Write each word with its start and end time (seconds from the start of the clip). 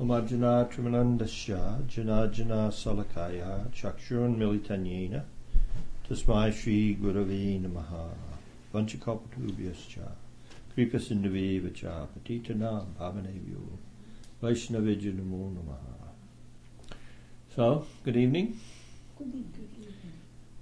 Trimanandasya 0.00 1.86
Jana 1.86 2.26
Jana 2.28 2.70
Salakaya 2.72 3.70
Chakshurun 3.70 4.34
Militanyena 4.34 5.24
Tasmai 6.08 6.50
Shri 6.54 6.96
Gurave 6.98 7.60
Namaha 7.60 8.08
Vanchakapatubhyascha 8.72 10.10
Vacha 10.74 12.08
Patitanam 12.16 12.86
Bhavanebhyo 12.98 13.60
Vaishnavijya 14.42 15.12
Namo 15.12 15.52
Namaha 15.52 16.08
So, 17.54 17.84
good 18.02 18.16
evening. 18.16 18.58
Good 19.18 19.26
evening. 19.26 19.94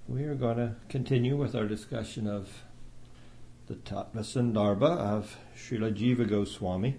We 0.09 0.23
are 0.25 0.35
going 0.35 0.57
to 0.57 0.75
continue 0.89 1.37
with 1.37 1.55
our 1.55 1.65
discussion 1.65 2.27
of 2.27 2.49
the 3.67 3.75
Tattva 3.75 4.17
Sandarbha 4.17 4.97
of 4.97 5.37
Srila 5.55 5.93
Jiva 5.95 6.27
Goswami. 6.27 6.97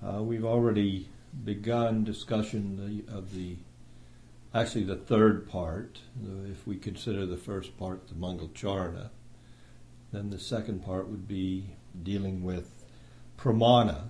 Uh, 0.00 0.22
we've 0.22 0.44
already 0.44 1.08
begun 1.44 2.04
discussion 2.04 3.04
of 3.12 3.34
the, 3.34 3.56
actually 4.54 4.84
the 4.84 4.96
third 4.96 5.48
part. 5.48 5.98
If 6.48 6.66
we 6.66 6.76
consider 6.76 7.26
the 7.26 7.36
first 7.36 7.76
part 7.76 8.06
the 8.08 8.14
Mangalcharna, 8.14 9.10
then 10.12 10.30
the 10.30 10.38
second 10.38 10.84
part 10.84 11.08
would 11.08 11.26
be 11.26 11.76
dealing 12.00 12.44
with 12.44 12.84
pramana, 13.36 14.04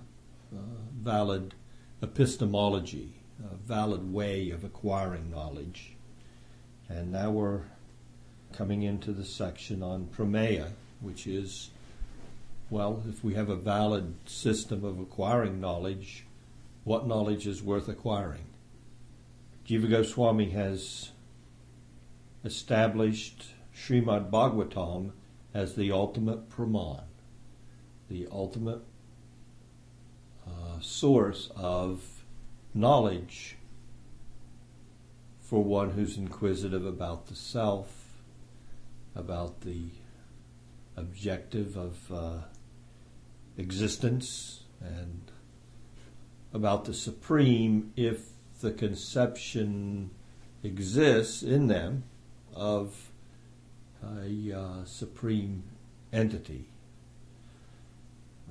uh, 0.53 0.59
valid 0.95 1.55
epistemology, 2.03 3.13
a 3.51 3.55
valid 3.55 4.13
way 4.13 4.51
of 4.51 4.63
acquiring 4.63 5.31
knowledge. 5.31 5.95
And 6.87 7.11
now 7.11 7.31
we're 7.31 7.63
coming 8.53 8.83
into 8.83 9.11
the 9.11 9.25
section 9.25 9.81
on 9.81 10.07
prameya, 10.15 10.71
which 11.01 11.25
is 11.25 11.71
well, 12.69 13.03
if 13.09 13.23
we 13.23 13.33
have 13.33 13.49
a 13.49 13.55
valid 13.55 14.15
system 14.25 14.83
of 14.83 14.99
acquiring 14.99 15.59
knowledge, 15.59 16.25
what 16.83 17.07
knowledge 17.07 17.47
is 17.47 17.63
worth 17.63 17.87
acquiring? 17.87 18.45
Jiva 19.67 19.89
Goswami 19.89 20.51
has 20.51 21.11
established 22.43 23.53
Srimad 23.75 24.29
Bhagavatam 24.29 25.11
as 25.53 25.75
the 25.75 25.91
ultimate 25.91 26.49
praman, 26.49 27.03
the 28.09 28.27
ultimate 28.31 28.81
uh, 30.47 30.79
source 30.79 31.49
of 31.55 32.23
knowledge 32.73 33.57
for 35.41 35.63
one 35.63 35.91
who's 35.91 36.17
inquisitive 36.17 36.85
about 36.85 37.27
the 37.27 37.35
self, 37.35 38.21
about 39.15 39.61
the 39.61 39.85
objective 40.95 41.75
of 41.75 42.11
uh, 42.11 42.37
existence 43.59 44.63
and 44.81 45.31
about 46.53 46.85
the 46.85 46.93
supreme 46.93 47.91
if 47.95 48.29
the 48.61 48.71
conception 48.71 50.09
exists 50.63 51.43
in 51.43 51.67
them 51.67 52.03
of 52.55 53.11
a 54.03 54.53
uh, 54.53 54.85
supreme 54.85 55.63
entity. 56.11 56.69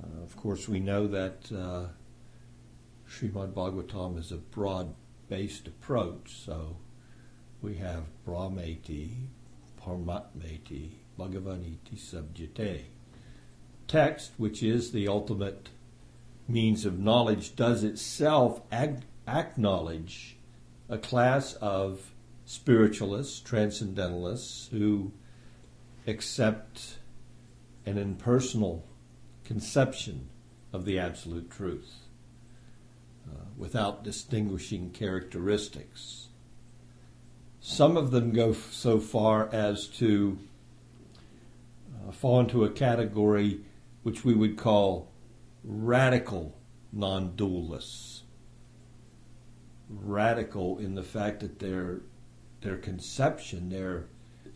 Uh, 0.02 0.22
of 0.22 0.36
course, 0.36 0.68
we 0.68 0.78
know 0.78 1.06
that 1.06 1.50
uh, 1.52 1.86
Srimad 3.10 3.52
Bhagavatam 3.52 4.18
is 4.18 4.30
a 4.30 4.36
broad 4.36 4.94
based 5.28 5.66
approach, 5.66 6.36
so 6.44 6.76
we 7.60 7.76
have 7.76 8.04
Brahmeti, 8.26 9.26
Paramatmeti, 9.82 10.90
Bhagavaniti 11.18 11.96
Sabjate 11.96 12.84
text, 13.88 14.32
which 14.36 14.62
is 14.62 14.92
the 14.92 15.08
ultimate 15.08 15.70
means 16.46 16.84
of 16.84 16.98
knowledge, 16.98 17.56
does 17.56 17.82
itself 17.82 18.60
ag- 18.70 19.02
acknowledge 19.26 20.36
a 20.88 20.98
class 20.98 21.54
of 21.54 22.12
spiritualists, 22.44 23.40
transcendentalists, 23.40 24.68
who 24.68 25.12
accept 26.06 26.98
an 27.84 27.98
impersonal 27.98 28.84
conception 29.44 30.28
of 30.72 30.84
the 30.84 30.98
absolute 30.98 31.50
truth 31.50 32.06
uh, 33.28 33.44
without 33.56 34.04
distinguishing 34.04 34.90
characteristics. 34.90 36.28
Some 37.60 37.96
of 37.96 38.10
them 38.10 38.32
go 38.32 38.52
so 38.52 39.00
far 39.00 39.48
as 39.52 39.86
to 39.98 40.38
uh, 42.06 42.12
fall 42.12 42.40
into 42.40 42.64
a 42.64 42.70
category 42.70 43.60
which 44.02 44.24
we 44.24 44.34
would 44.34 44.56
call 44.56 45.10
radical 45.64 46.58
non 46.92 47.32
dualists. 47.32 48.22
Radical 49.88 50.78
in 50.78 50.94
the 50.94 51.02
fact 51.02 51.40
that 51.40 51.58
their, 51.58 52.02
their 52.60 52.76
conception, 52.76 53.70
their, 53.70 54.06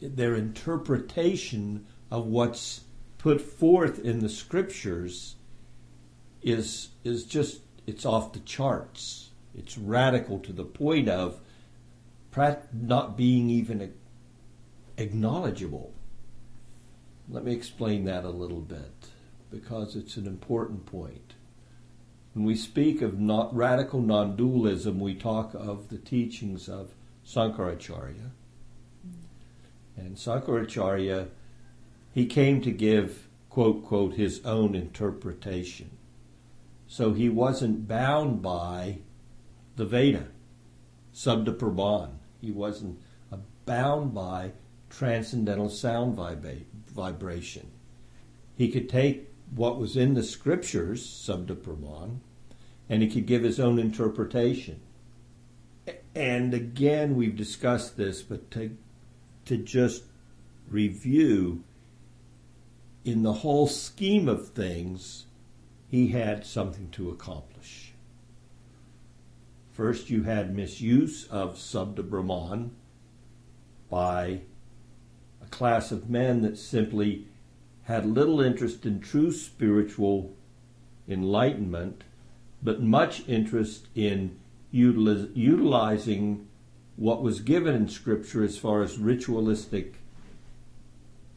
their 0.01 0.35
interpretation 0.35 1.87
of 2.11 2.27
what's 2.27 2.83
put 3.19 3.41
forth 3.41 3.99
in 3.99 4.21
the 4.21 4.29
scriptures 4.29 5.37
is, 6.43 6.89
is 7.05 7.25
just, 7.25 7.61
it's 7.87 8.05
off 8.05 8.33
the 8.33 8.41
charts. 8.41 9.31
It's 9.55 9.79
radical 9.79 10.39
to 10.41 10.53
the 10.53 10.65
point 10.65 11.09
of 11.09 11.41
not 12.73 13.17
being 13.17 13.51
even 13.51 13.93
acknowledgeable. 14.97 15.93
Let 17.29 17.45
me 17.45 17.53
explain 17.53 18.05
that 18.05 18.25
a 18.25 18.31
little 18.31 18.61
bit 18.61 19.12
because 19.53 19.95
it's 19.95 20.17
an 20.17 20.27
important 20.27 20.87
point. 20.87 21.35
When 22.33 22.45
we 22.45 22.57
speak 22.57 23.03
of 23.03 23.21
not 23.21 23.55
radical 23.55 24.01
non 24.01 24.37
dualism, 24.37 24.99
we 24.99 25.15
talk 25.15 25.55
of 25.55 25.91
the 25.91 25.99
teachings 25.99 26.69
of 26.69 26.93
Sankaracharya. 27.27 28.31
And 29.97 30.17
Sankaracharya, 30.17 31.29
he 32.15 32.27
came 32.27 32.63
to 32.63 32.71
give, 32.71 33.29
quote, 33.51 33.85
quote, 33.85 34.15
his 34.15 34.45
own 34.45 34.75
interpretation. 34.75 35.91
So 36.89 37.13
he 37.13 37.29
wasn't 37.29 37.87
bound 37.87 38.43
by 38.43 38.99
the 39.77 39.85
Veda, 39.85 40.27
Sabda 41.15 41.57
Praman. 41.57 42.11
He 42.41 42.51
wasn't 42.51 42.99
uh, 43.31 43.37
bound 43.67 44.15
by 44.15 44.53
transcendental 44.91 45.69
sound 45.69 46.17
vibra- 46.17 46.65
vibration. 46.87 47.71
He 48.57 48.71
could 48.71 48.89
take 48.89 49.32
what 49.55 49.79
was 49.79 49.97
in 49.97 50.15
the 50.15 50.23
scriptures, 50.23 51.07
Sabda 51.07 51.55
Praman, 51.55 52.21
and 52.89 53.03
he 53.03 53.09
could 53.09 53.27
give 53.27 53.43
his 53.43 53.61
own 53.61 53.79
interpretation. 53.79 54.81
And 56.15 56.55
again, 56.55 57.17
we've 57.17 57.37
discussed 57.37 57.97
this, 57.97 58.23
but 58.23 58.51
to, 58.53 58.77
to 59.47 59.57
just 59.57 60.05
review, 60.69 61.65
in 63.05 63.23
the 63.23 63.33
whole 63.33 63.67
scheme 63.67 64.29
of 64.29 64.49
things, 64.51 65.27
he 65.89 66.09
had 66.09 66.47
something 66.47 66.89
to 66.91 67.11
accomplish. 67.11 67.93
First, 69.73 70.11
you 70.11 70.23
had 70.23 70.55
misuse 70.55 71.27
of 71.29 71.57
Sabda 71.57 72.09
Brahman 72.09 72.73
by 73.91 74.43
a 75.43 75.47
class 75.51 75.91
of 75.93 76.09
men 76.09 76.43
that 76.43 76.59
simply 76.59 77.27
had 77.85 78.07
little 78.07 78.41
interest 78.41 78.87
in 78.87 79.01
true 79.01 79.33
spiritual 79.33 80.35
enlightenment, 81.09 82.05
but 82.63 82.81
much 82.81 83.27
interest 83.29 83.89
in 83.95 84.39
utilizing 84.71 86.47
what 86.97 87.23
was 87.23 87.41
given 87.41 87.75
in 87.75 87.89
Scripture 87.89 88.45
as 88.45 88.57
far 88.57 88.83
as 88.83 88.99
ritualistic 88.99 89.95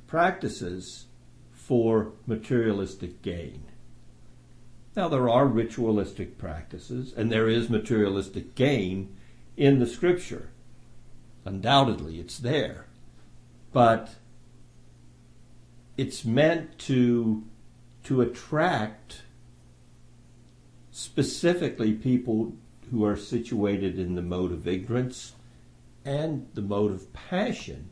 practices 0.08 1.06
for 1.52 2.12
materialistic 2.28 3.22
gain. 3.22 3.64
Now, 4.96 5.10
there 5.10 5.30
are 5.30 5.48
ritualistic 5.48 6.38
practices, 6.38 7.12
and 7.12 7.32
there 7.32 7.50
is 7.50 7.70
materialistic 7.70 8.56
gain 8.56 9.16
in 9.58 9.80
the 9.80 9.88
Scripture. 9.88 10.50
Undoubtedly, 11.44 12.20
it's 12.20 12.38
there. 12.38 12.86
But 13.74 14.16
it's 15.98 16.26
meant 16.26 16.78
to 16.80 17.44
to 18.04 18.22
attract 18.22 19.24
specifically 20.92 21.94
people 21.94 22.54
who 22.92 23.04
are 23.04 23.18
situated 23.18 23.98
in 23.98 24.16
the 24.16 24.22
mode 24.22 24.52
of 24.52 24.68
ignorance 24.68 25.34
and 26.04 26.48
the 26.54 26.62
mode 26.62 26.92
of 26.92 27.12
passion 27.14 27.90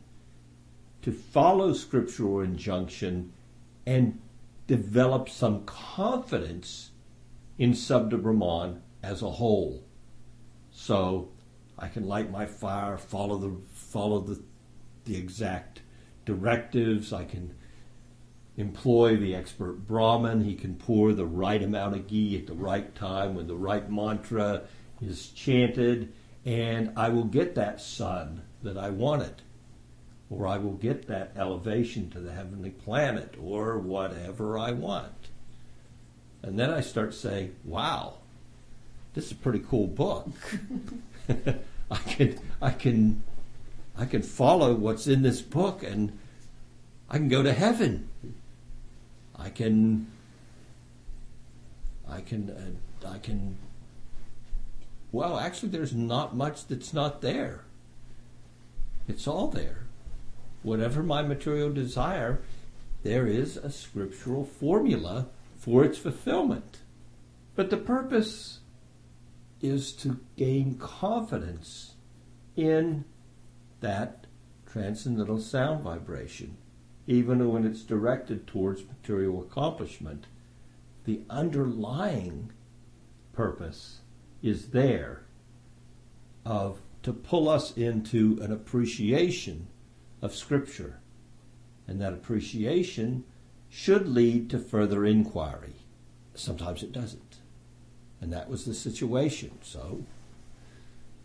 to 1.02 1.10
follow 1.10 1.72
scriptural 1.72 2.40
injunction 2.40 3.32
and 3.84 4.18
develop 4.66 5.28
some 5.28 5.64
confidence 5.64 6.90
in 7.58 7.72
Sabda 7.72 8.20
Brahman 8.22 8.80
as 9.02 9.20
a 9.20 9.30
whole. 9.30 9.84
So 10.70 11.28
I 11.78 11.88
can 11.88 12.06
light 12.06 12.30
my 12.30 12.46
fire, 12.46 12.96
follow 12.96 13.36
the 13.36 13.56
follow 13.74 14.20
the 14.20 14.40
the 15.04 15.16
exact 15.16 15.82
directives, 16.24 17.12
I 17.12 17.24
can 17.24 17.54
employ 18.56 19.16
the 19.16 19.34
expert 19.34 19.86
Brahmin. 19.86 20.44
He 20.44 20.54
can 20.54 20.74
pour 20.76 21.12
the 21.12 21.26
right 21.26 21.62
amount 21.62 21.96
of 21.96 22.06
ghee 22.06 22.36
at 22.36 22.46
the 22.46 22.54
right 22.54 22.94
time 22.94 23.34
when 23.34 23.46
the 23.46 23.56
right 23.56 23.90
mantra 23.90 24.62
is 25.00 25.28
chanted, 25.30 26.12
and 26.44 26.92
I 26.96 27.08
will 27.08 27.24
get 27.24 27.54
that 27.56 27.80
son 27.80 28.42
that 28.62 28.76
I 28.76 28.90
wanted. 28.90 29.42
Or 30.30 30.46
I 30.46 30.58
will 30.58 30.72
get 30.72 31.06
that 31.08 31.32
elevation 31.36 32.10
to 32.10 32.20
the 32.20 32.32
heavenly 32.32 32.70
planet, 32.70 33.34
or 33.40 33.78
whatever 33.78 34.58
I 34.58 34.72
want. 34.72 35.28
And 36.42 36.58
then 36.58 36.70
I 36.70 36.80
start 36.80 37.14
saying, 37.14 37.54
wow, 37.64 38.14
this 39.14 39.26
is 39.26 39.32
a 39.32 39.36
pretty 39.36 39.60
cool 39.60 39.86
book. 39.86 40.28
I 41.90 41.96
can 42.06 42.38
I 42.60 42.70
can 42.70 43.22
I 43.96 44.06
can 44.06 44.22
follow 44.22 44.74
what's 44.74 45.06
in 45.06 45.22
this 45.22 45.40
book 45.40 45.82
and 45.82 46.18
I 47.08 47.18
can 47.18 47.28
go 47.28 47.42
to 47.42 47.52
heaven. 47.52 48.08
I 49.38 49.50
can 49.50 50.06
I 52.08 52.20
can 52.20 52.50
uh, 52.50 53.08
I 53.08 53.18
can 53.18 53.56
well 55.12 55.38
actually 55.38 55.70
there's 55.70 55.94
not 55.94 56.36
much 56.36 56.66
that's 56.66 56.92
not 56.92 57.20
there. 57.20 57.64
It's 59.06 59.26
all 59.26 59.48
there. 59.48 59.86
Whatever 60.62 61.02
my 61.02 61.22
material 61.22 61.70
desire, 61.70 62.40
there 63.02 63.26
is 63.26 63.56
a 63.58 63.70
scriptural 63.70 64.44
formula 64.44 65.26
for 65.58 65.84
its 65.84 65.98
fulfillment. 65.98 66.78
But 67.54 67.70
the 67.70 67.76
purpose 67.76 68.60
is 69.60 69.92
to 69.92 70.20
gain 70.36 70.76
confidence 70.78 71.94
in 72.56 73.04
that 73.80 74.26
transcendental 74.66 75.40
sound 75.40 75.82
vibration, 75.82 76.56
even 77.06 77.52
when 77.52 77.66
it's 77.66 77.82
directed 77.82 78.46
towards 78.46 78.84
material 78.86 79.40
accomplishment. 79.42 80.26
The 81.04 81.20
underlying 81.28 82.50
purpose 83.32 84.00
is 84.42 84.68
there 84.68 85.22
of 86.44 86.80
to 87.02 87.12
pull 87.12 87.48
us 87.48 87.76
into 87.76 88.38
an 88.40 88.50
appreciation 88.50 89.66
of 90.22 90.34
Scripture. 90.34 91.00
And 91.86 92.00
that 92.00 92.14
appreciation 92.14 93.24
should 93.68 94.08
lead 94.08 94.48
to 94.50 94.58
further 94.58 95.04
inquiry. 95.04 95.74
Sometimes 96.34 96.82
it 96.82 96.92
doesn't. 96.92 97.36
And 98.20 98.32
that 98.32 98.48
was 98.48 98.64
the 98.64 98.72
situation. 98.72 99.58
So, 99.62 100.04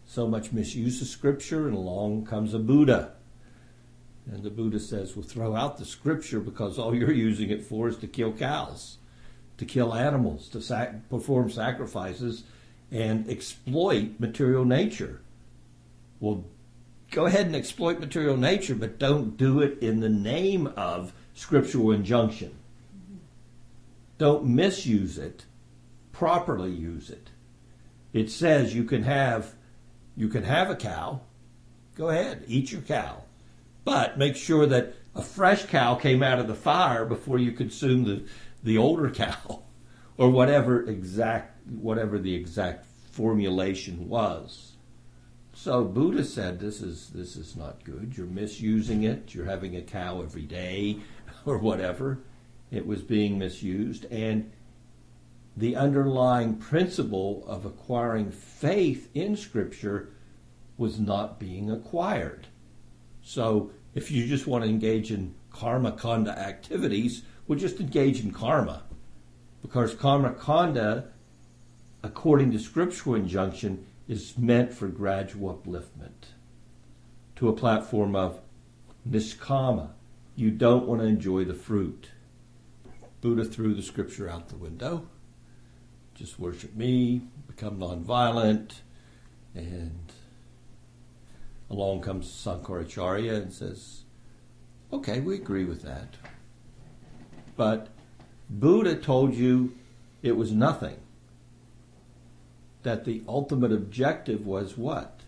so 0.05 0.27
much 0.27 0.51
misuse 0.51 1.01
of 1.01 1.07
Scripture, 1.07 1.67
and 1.67 1.75
along 1.77 2.25
comes 2.25 2.53
a 2.53 2.59
Buddha. 2.59 3.13
And 4.25 4.43
the 4.43 4.49
Buddha 4.49 4.79
says, 4.79 5.15
well, 5.15 5.25
throw 5.25 5.55
out 5.55 5.77
the 5.77 5.85
Scripture 5.85 6.39
because 6.39 6.77
all 6.77 6.93
you're 6.93 7.11
using 7.11 7.49
it 7.49 7.63
for 7.63 7.87
is 7.87 7.97
to 7.97 8.07
kill 8.07 8.31
cows, 8.31 8.97
to 9.57 9.65
kill 9.65 9.93
animals, 9.93 10.47
to 10.49 10.61
sac- 10.61 11.09
perform 11.09 11.49
sacrifices, 11.49 12.43
and 12.91 13.29
exploit 13.29 14.19
material 14.19 14.65
nature. 14.65 15.21
Well, 16.19 16.45
go 17.11 17.25
ahead 17.25 17.45
and 17.45 17.55
exploit 17.55 17.99
material 17.99 18.37
nature, 18.37 18.75
but 18.75 18.99
don't 18.99 19.37
do 19.37 19.61
it 19.61 19.79
in 19.79 19.99
the 19.99 20.09
name 20.09 20.67
of 20.75 21.13
scriptural 21.33 21.91
injunction. 21.91 22.55
Don't 24.17 24.45
misuse 24.45 25.17
it, 25.17 25.45
properly 26.11 26.71
use 26.71 27.09
it. 27.09 27.29
It 28.11 28.29
says 28.29 28.75
you 28.75 28.83
can 28.83 29.03
have 29.03 29.53
you 30.17 30.27
can 30.27 30.43
have 30.43 30.69
a 30.69 30.75
cow. 30.75 31.21
Go 31.95 32.09
ahead, 32.09 32.43
eat 32.47 32.71
your 32.71 32.81
cow. 32.81 33.23
But 33.83 34.17
make 34.17 34.35
sure 34.35 34.65
that 34.65 34.93
a 35.15 35.21
fresh 35.21 35.65
cow 35.65 35.95
came 35.95 36.21
out 36.23 36.39
of 36.39 36.47
the 36.47 36.55
fire 36.55 37.05
before 37.05 37.37
you 37.37 37.51
consume 37.51 38.03
the, 38.03 38.23
the 38.63 38.77
older 38.77 39.09
cow 39.11 39.63
or 40.17 40.29
whatever 40.29 40.83
exact 40.83 41.55
whatever 41.67 42.17
the 42.17 42.33
exact 42.35 42.85
formulation 43.11 44.09
was. 44.09 44.73
So 45.53 45.83
Buddha 45.83 46.23
said 46.23 46.59
this 46.59 46.81
is 46.81 47.09
this 47.09 47.35
is 47.35 47.55
not 47.55 47.83
good. 47.83 48.13
You're 48.15 48.27
misusing 48.27 49.03
it. 49.03 49.33
You're 49.33 49.45
having 49.45 49.75
a 49.75 49.81
cow 49.81 50.21
every 50.21 50.43
day 50.43 50.99
or 51.45 51.57
whatever. 51.57 52.19
It 52.71 52.85
was 52.85 53.01
being 53.01 53.39
misused 53.39 54.05
and 54.11 54.51
the 55.57 55.75
underlying 55.75 56.55
principle 56.55 57.43
of 57.45 57.65
acquiring 57.65 58.31
faith 58.31 59.09
in 59.13 59.35
scripture 59.35 60.13
was 60.77 60.99
not 60.99 61.39
being 61.39 61.69
acquired. 61.69 62.47
So 63.29 63.69
if 63.93 64.09
you 64.09 64.25
just 64.25 64.47
want 64.47 64.63
to 64.63 64.69
engage 64.71 65.11
in 65.11 65.35
karma 65.51 65.91
kanda 65.91 66.31
activities, 66.31 67.21
well 67.45 67.59
just 67.59 67.79
engage 67.79 68.21
in 68.21 68.31
karma. 68.31 68.81
Because 69.61 69.93
karma 69.93 70.31
kanda 70.33 71.09
according 72.01 72.49
to 72.53 72.57
scriptural 72.57 73.13
injunction 73.13 73.85
is 74.07 74.35
meant 74.35 74.73
for 74.73 74.87
gradual 74.87 75.53
upliftment 75.53 76.33
to 77.35 77.49
a 77.49 77.53
platform 77.53 78.15
of 78.15 78.39
niskama. 79.07 79.91
You 80.35 80.49
don't 80.49 80.87
want 80.87 81.01
to 81.01 81.07
enjoy 81.07 81.45
the 81.45 81.53
fruit. 81.53 82.09
Buddha 83.21 83.45
threw 83.45 83.75
the 83.75 83.83
scripture 83.83 84.27
out 84.27 84.49
the 84.49 84.55
window. 84.55 85.07
Just 86.15 86.39
worship 86.39 86.75
me, 86.75 87.21
become 87.47 87.77
nonviolent, 87.77 88.79
and 89.53 90.11
along 91.69 92.01
comes 92.01 92.27
Sankaracharya 92.27 93.35
and 93.35 93.53
says, 93.53 94.03
Okay, 94.91 95.19
we 95.19 95.35
agree 95.35 95.65
with 95.65 95.83
that. 95.83 96.15
But 97.55 97.89
Buddha 98.49 98.95
told 98.95 99.35
you 99.35 99.75
it 100.23 100.35
was 100.35 100.51
nothing 100.51 100.97
that 102.83 103.05
the 103.05 103.21
ultimate 103.27 103.71
objective 103.71 104.45
was 104.45 104.77
what? 104.77 105.19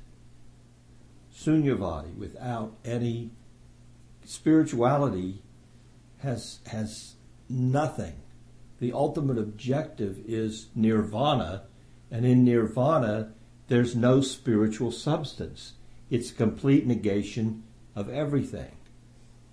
Sunyavadi, 1.35 2.15
without 2.15 2.73
any 2.83 3.31
spirituality, 4.25 5.41
has 6.19 6.59
has 6.67 7.15
nothing. 7.49 8.15
The 8.79 8.93
ultimate 8.93 9.37
objective 9.37 10.19
is 10.25 10.67
nirvana, 10.75 11.63
and 12.09 12.25
in 12.25 12.43
nirvana, 12.43 13.33
there's 13.67 13.95
no 13.95 14.21
spiritual 14.21 14.91
substance. 14.91 15.73
It's 16.11 16.29
complete 16.29 16.85
negation 16.85 17.63
of 17.95 18.09
everything. 18.09 18.73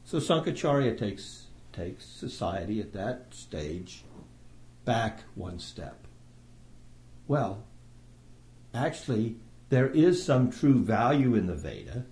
So 0.05 0.19
Sankaracharya 0.19 0.99
takes 0.99 1.47
takes 1.73 2.05
society 2.05 2.81
at 2.81 2.93
that 2.93 3.33
stage 3.33 4.03
back 4.85 5.21
one 5.37 5.61
step. 5.61 6.09
Well, 7.29 7.63
actually, 8.75 9.37
there 9.69 9.87
is 9.89 10.25
some 10.25 10.51
true 10.51 10.83
value 10.83 11.37
in 11.37 11.47
the 11.47 11.55
Veda, 11.55 12.07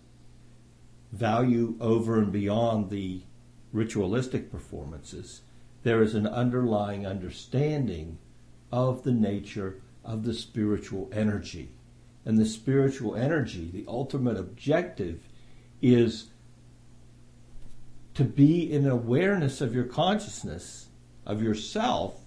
value 1.11 1.75
over 1.81 2.21
and 2.21 2.31
beyond 2.31 2.91
the 2.91 3.23
ritualistic 3.73 4.53
performances. 4.53 5.41
There 5.83 6.03
is 6.03 6.15
an 6.15 6.29
underlying 6.29 7.05
understanding 7.05 8.19
of 8.71 9.03
the 9.03 9.13
nature 9.13 9.81
of 10.05 10.23
the 10.23 10.35
spiritual 10.35 11.11
energy. 11.13 11.71
And 12.27 12.39
the 12.39 12.45
spiritual 12.45 13.15
energy, 13.15 13.71
the 13.73 13.87
ultimate 13.89 14.37
objective, 14.37 15.21
is 15.81 16.27
to 18.15 18.25
be 18.25 18.71
in 18.71 18.87
awareness 18.87 19.61
of 19.61 19.75
your 19.75 19.85
consciousness, 19.85 20.89
of 21.25 21.43
yourself, 21.43 22.21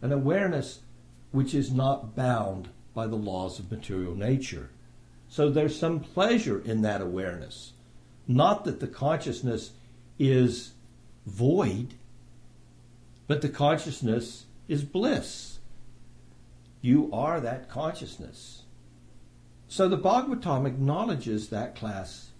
an 0.00 0.12
awareness 0.12 0.80
which 1.30 1.54
is 1.54 1.70
not 1.70 2.14
bound 2.16 2.68
by 2.94 3.06
the 3.06 3.16
laws 3.16 3.58
of 3.58 3.70
material 3.70 4.14
nature. 4.14 4.70
So 5.28 5.48
there's 5.48 5.78
some 5.78 6.00
pleasure 6.00 6.60
in 6.60 6.82
that 6.82 7.00
awareness. 7.00 7.72
Not 8.26 8.64
that 8.64 8.80
the 8.80 8.86
consciousness 8.86 9.70
is 10.18 10.72
void, 11.26 11.94
but 13.26 13.40
the 13.40 13.48
consciousness 13.48 14.46
is 14.68 14.82
bliss. 14.82 15.51
You 16.82 17.08
are 17.12 17.40
that 17.40 17.70
consciousness. 17.70 18.64
So 19.68 19.88
the 19.88 19.96
Bhagavatam 19.96 20.66
acknowledges 20.66 21.48
that 21.48 21.74
class 21.76 22.32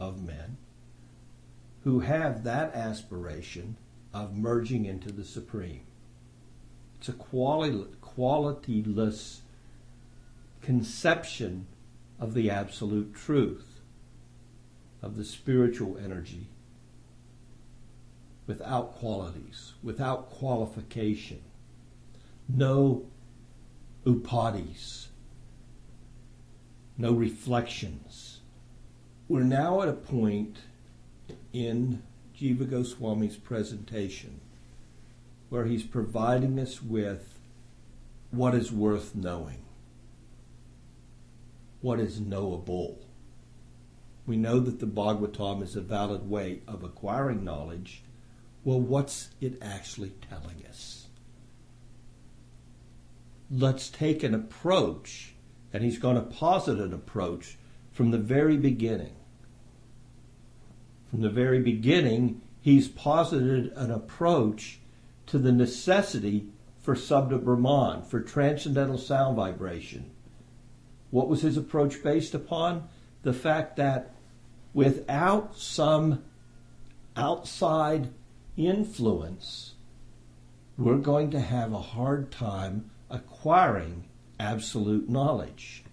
of 0.00 0.24
men 0.24 0.56
who 1.84 2.00
have 2.00 2.44
that 2.44 2.74
aspiration 2.74 3.76
of 4.14 4.34
merging 4.34 4.86
into 4.86 5.12
the 5.12 5.24
Supreme. 5.24 5.82
It's 6.98 7.08
a 7.08 7.12
quality, 7.12 7.84
qualityless 8.00 9.40
conception 10.62 11.66
of 12.18 12.34
the 12.34 12.50
absolute 12.50 13.14
truth, 13.14 13.80
of 15.02 15.16
the 15.16 15.24
spiritual 15.24 15.98
energy, 15.98 16.48
without 18.46 18.94
qualities, 18.94 19.74
without 19.82 20.30
qualification, 20.30 21.42
no 22.48 23.06
upadis, 24.06 25.08
no 26.96 27.12
reflections. 27.12 28.38
We're 29.28 29.42
now 29.42 29.82
at 29.82 29.88
a 29.88 29.92
point 29.92 30.58
in 31.52 32.04
Jiva 32.38 32.70
Goswami's 32.70 33.36
presentation, 33.36 34.40
where 35.48 35.64
he's 35.64 35.82
providing 35.82 36.58
us 36.60 36.80
with 36.80 37.40
what 38.30 38.54
is 38.54 38.70
worth 38.70 39.16
knowing, 39.16 39.64
what 41.80 41.98
is 41.98 42.20
knowable. 42.20 43.00
We 44.24 44.36
know 44.36 44.60
that 44.60 44.78
the 44.78 44.86
Bhagavatam 44.86 45.62
is 45.62 45.74
a 45.74 45.80
valid 45.80 46.30
way 46.30 46.60
of 46.68 46.84
acquiring 46.84 47.42
knowledge. 47.42 48.02
Well, 48.64 48.80
what's 48.80 49.30
it 49.40 49.58
actually 49.60 50.12
telling 50.30 50.64
us? 50.68 51.05
Let's 53.50 53.88
take 53.88 54.22
an 54.22 54.34
approach, 54.34 55.34
and 55.72 55.84
he's 55.84 55.98
going 55.98 56.16
to 56.16 56.22
posit 56.22 56.78
an 56.78 56.92
approach 56.92 57.56
from 57.92 58.10
the 58.10 58.18
very 58.18 58.56
beginning. 58.56 59.14
From 61.10 61.20
the 61.20 61.30
very 61.30 61.60
beginning, 61.60 62.40
he's 62.60 62.88
posited 62.88 63.72
an 63.76 63.90
approach 63.90 64.80
to 65.26 65.38
the 65.38 65.52
necessity 65.52 66.48
for 66.80 66.94
Sabda 66.94 67.42
Brahman, 67.42 68.02
for 68.02 68.20
transcendental 68.20 68.98
sound 68.98 69.36
vibration. 69.36 70.10
What 71.10 71.28
was 71.28 71.42
his 71.42 71.56
approach 71.56 72.02
based 72.02 72.34
upon? 72.34 72.88
The 73.22 73.32
fact 73.32 73.76
that 73.76 74.14
without 74.74 75.56
some 75.56 76.22
outside 77.16 78.08
influence, 78.56 79.74
we're 80.76 80.98
going 80.98 81.30
to 81.30 81.40
have 81.40 81.72
a 81.72 81.80
hard 81.80 82.30
time 82.30 82.90
acquiring 83.10 84.04
absolute 84.38 85.08
knowledge 85.08 85.84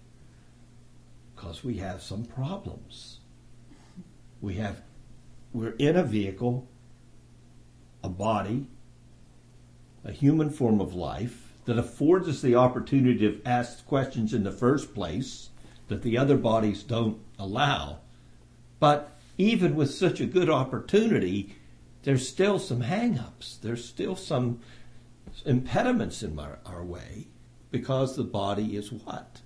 because 1.34 1.64
we 1.64 1.78
have 1.78 2.02
some 2.02 2.24
problems. 2.24 3.20
We 4.40 4.54
have 4.54 4.82
we're 5.52 5.76
in 5.78 5.96
a 5.96 6.02
vehicle, 6.02 6.66
a 8.02 8.08
body, 8.08 8.66
a 10.04 10.10
human 10.10 10.50
form 10.50 10.80
of 10.80 10.94
life 10.94 11.52
that 11.64 11.78
affords 11.78 12.28
us 12.28 12.40
the 12.40 12.56
opportunity 12.56 13.18
to 13.18 13.40
ask 13.46 13.86
questions 13.86 14.34
in 14.34 14.42
the 14.42 14.50
first 14.50 14.94
place 14.94 15.50
that 15.88 16.02
the 16.02 16.18
other 16.18 16.36
bodies 16.36 16.82
don't 16.82 17.18
allow. 17.38 17.98
But 18.80 19.16
even 19.38 19.76
with 19.76 19.94
such 19.94 20.20
a 20.20 20.26
good 20.26 20.50
opportunity, 20.50 21.56
there's 22.02 22.28
still 22.28 22.58
some 22.58 22.82
hang-ups. 22.82 23.58
There's 23.62 23.84
still 23.84 24.16
some 24.16 24.60
impediments 25.44 26.22
in 26.22 26.38
our, 26.38 26.58
our 26.64 26.84
way 26.84 27.26
because 27.70 28.16
the 28.16 28.24
body 28.24 28.76
is 28.76 28.92
what? 28.92 29.40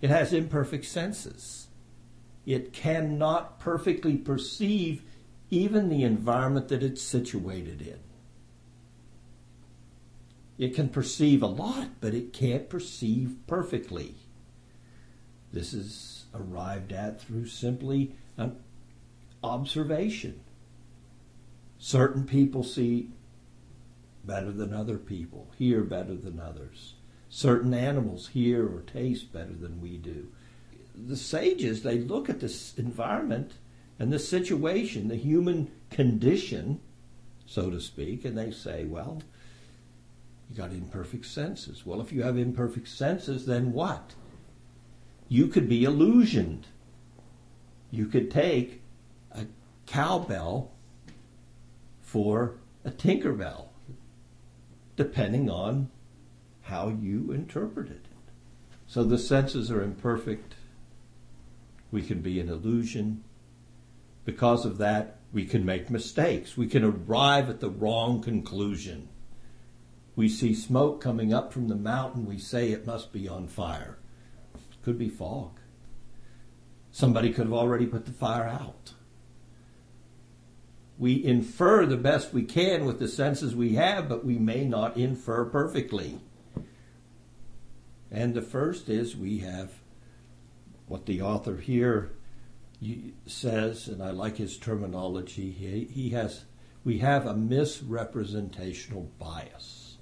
It 0.00 0.10
has 0.10 0.32
imperfect 0.32 0.84
senses. 0.84 1.68
It 2.46 2.72
cannot 2.72 3.60
perfectly 3.60 4.16
perceive 4.16 5.02
even 5.50 5.88
the 5.88 6.02
environment 6.02 6.68
that 6.68 6.82
it's 6.82 7.02
situated 7.02 7.82
in. 7.82 7.98
It 10.58 10.74
can 10.74 10.88
perceive 10.88 11.42
a 11.42 11.46
lot, 11.46 12.00
but 12.00 12.14
it 12.14 12.32
can't 12.32 12.68
perceive 12.68 13.36
perfectly. 13.46 14.16
This 15.52 15.72
is 15.72 16.24
arrived 16.34 16.92
at 16.92 17.20
through 17.20 17.46
simply 17.46 18.14
observation. 19.42 20.40
Certain 21.78 22.24
people 22.24 22.64
see 22.64 23.10
better 24.28 24.52
than 24.52 24.74
other 24.74 24.98
people, 24.98 25.50
hear 25.58 25.80
better 25.82 26.14
than 26.14 26.38
others. 26.38 26.94
Certain 27.30 27.74
animals 27.74 28.28
hear 28.28 28.64
or 28.64 28.82
taste 28.82 29.32
better 29.32 29.54
than 29.54 29.80
we 29.80 29.96
do. 29.96 30.28
The 30.94 31.16
sages, 31.16 31.82
they 31.82 31.98
look 31.98 32.28
at 32.28 32.40
this 32.40 32.74
environment 32.76 33.54
and 33.98 34.12
the 34.12 34.18
situation, 34.18 35.08
the 35.08 35.16
human 35.16 35.70
condition, 35.90 36.80
so 37.46 37.70
to 37.70 37.80
speak, 37.80 38.24
and 38.24 38.36
they 38.36 38.50
say, 38.50 38.84
well, 38.84 39.22
you 40.48 40.56
got 40.56 40.72
imperfect 40.72 41.24
senses. 41.24 41.84
Well, 41.84 42.00
if 42.00 42.12
you 42.12 42.22
have 42.22 42.36
imperfect 42.36 42.88
senses, 42.88 43.46
then 43.46 43.72
what? 43.72 44.14
You 45.28 45.48
could 45.48 45.68
be 45.68 45.84
illusioned. 45.84 46.66
You 47.90 48.06
could 48.06 48.30
take 48.30 48.82
a 49.32 49.46
cowbell 49.86 50.72
for 52.02 52.54
a 52.84 52.90
Tinkerbell 52.90 53.67
depending 54.98 55.48
on 55.48 55.88
how 56.62 56.88
you 56.88 57.30
interpret 57.30 57.88
it. 57.88 58.06
So 58.88 59.04
the 59.04 59.16
senses 59.16 59.70
are 59.70 59.80
imperfect. 59.80 60.56
We 61.92 62.02
can 62.02 62.20
be 62.20 62.40
an 62.40 62.48
illusion. 62.48 63.22
Because 64.24 64.66
of 64.66 64.76
that, 64.78 65.20
we 65.32 65.46
can 65.46 65.64
make 65.64 65.88
mistakes. 65.88 66.56
We 66.56 66.66
can 66.66 66.82
arrive 66.82 67.48
at 67.48 67.60
the 67.60 67.70
wrong 67.70 68.20
conclusion. 68.20 69.08
We 70.16 70.28
see 70.28 70.52
smoke 70.52 71.00
coming 71.00 71.32
up 71.32 71.52
from 71.52 71.68
the 71.68 71.76
mountain, 71.76 72.26
we 72.26 72.38
say 72.38 72.72
it 72.72 72.84
must 72.84 73.12
be 73.12 73.28
on 73.28 73.46
fire. 73.46 73.98
Could 74.82 74.98
be 74.98 75.08
fog. 75.08 75.60
Somebody 76.90 77.32
could 77.32 77.44
have 77.44 77.52
already 77.52 77.86
put 77.86 78.04
the 78.04 78.12
fire 78.12 78.48
out 78.48 78.94
we 80.98 81.24
infer 81.24 81.86
the 81.86 81.96
best 81.96 82.32
we 82.32 82.42
can 82.42 82.84
with 82.84 82.98
the 82.98 83.06
senses 83.06 83.54
we 83.54 83.74
have, 83.76 84.08
but 84.08 84.24
we 84.24 84.36
may 84.38 84.64
not 84.64 84.96
infer 84.96 85.44
perfectly. 85.44 86.18
And 88.10 88.34
the 88.34 88.42
first 88.42 88.88
is 88.88 89.16
we 89.16 89.38
have 89.38 89.70
what 90.86 91.06
the 91.06 91.22
author 91.22 91.56
here 91.56 92.10
says, 93.26 93.86
and 93.86 94.02
I 94.02 94.10
like 94.10 94.38
his 94.38 94.56
terminology. 94.56 95.52
He, 95.52 95.84
he 95.84 96.10
has, 96.10 96.44
we 96.84 96.98
have 96.98 97.26
a 97.26 97.34
misrepresentational 97.34 99.10
bias. 99.18 99.98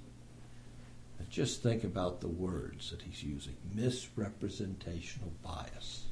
just 1.29 1.61
think 1.61 1.83
about 1.83 2.21
the 2.21 2.27
words 2.27 2.89
that 2.89 3.01
he's 3.03 3.21
using. 3.21 3.57
Misrepresentational 3.75 5.33
bias. 5.43 6.05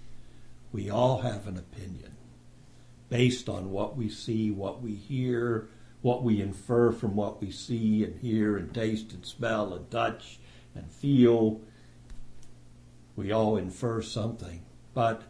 We 0.72 0.90
all 0.90 1.22
have 1.22 1.48
an 1.48 1.58
opinion 1.58 2.12
based 3.10 3.50
on 3.50 3.72
what 3.72 3.96
we 3.96 4.10
see, 4.10 4.52
what 4.52 4.82
we 4.82 4.96
hear, 4.96 5.70
what 6.02 6.24
we 6.24 6.42
infer 6.42 6.92
from 6.92 7.16
what 7.16 7.42
we 7.42 7.52
see 7.52 8.04
and 8.04 8.20
hear 8.20 8.58
and 8.58 8.74
taste 8.74 9.12
and 9.14 9.26
smell 9.26 9.74
and 9.74 9.90
touch 9.90 10.40
and 10.74 10.90
feel. 10.92 11.62
We 13.16 13.32
all 13.32 13.58
infer 13.58 14.02
something, 14.02 14.64
but 14.94 15.24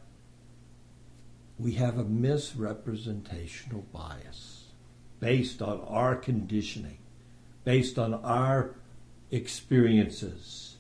we 1.58 1.74
have 1.74 1.98
a 1.98 2.04
misrepresentational 2.04 3.86
bias 3.94 4.66
based 5.20 5.62
on 5.62 5.80
our 5.82 6.16
conditioning, 6.16 6.98
based 7.64 7.98
on 7.98 8.14
our 8.14 8.76
experiences. 9.32 10.78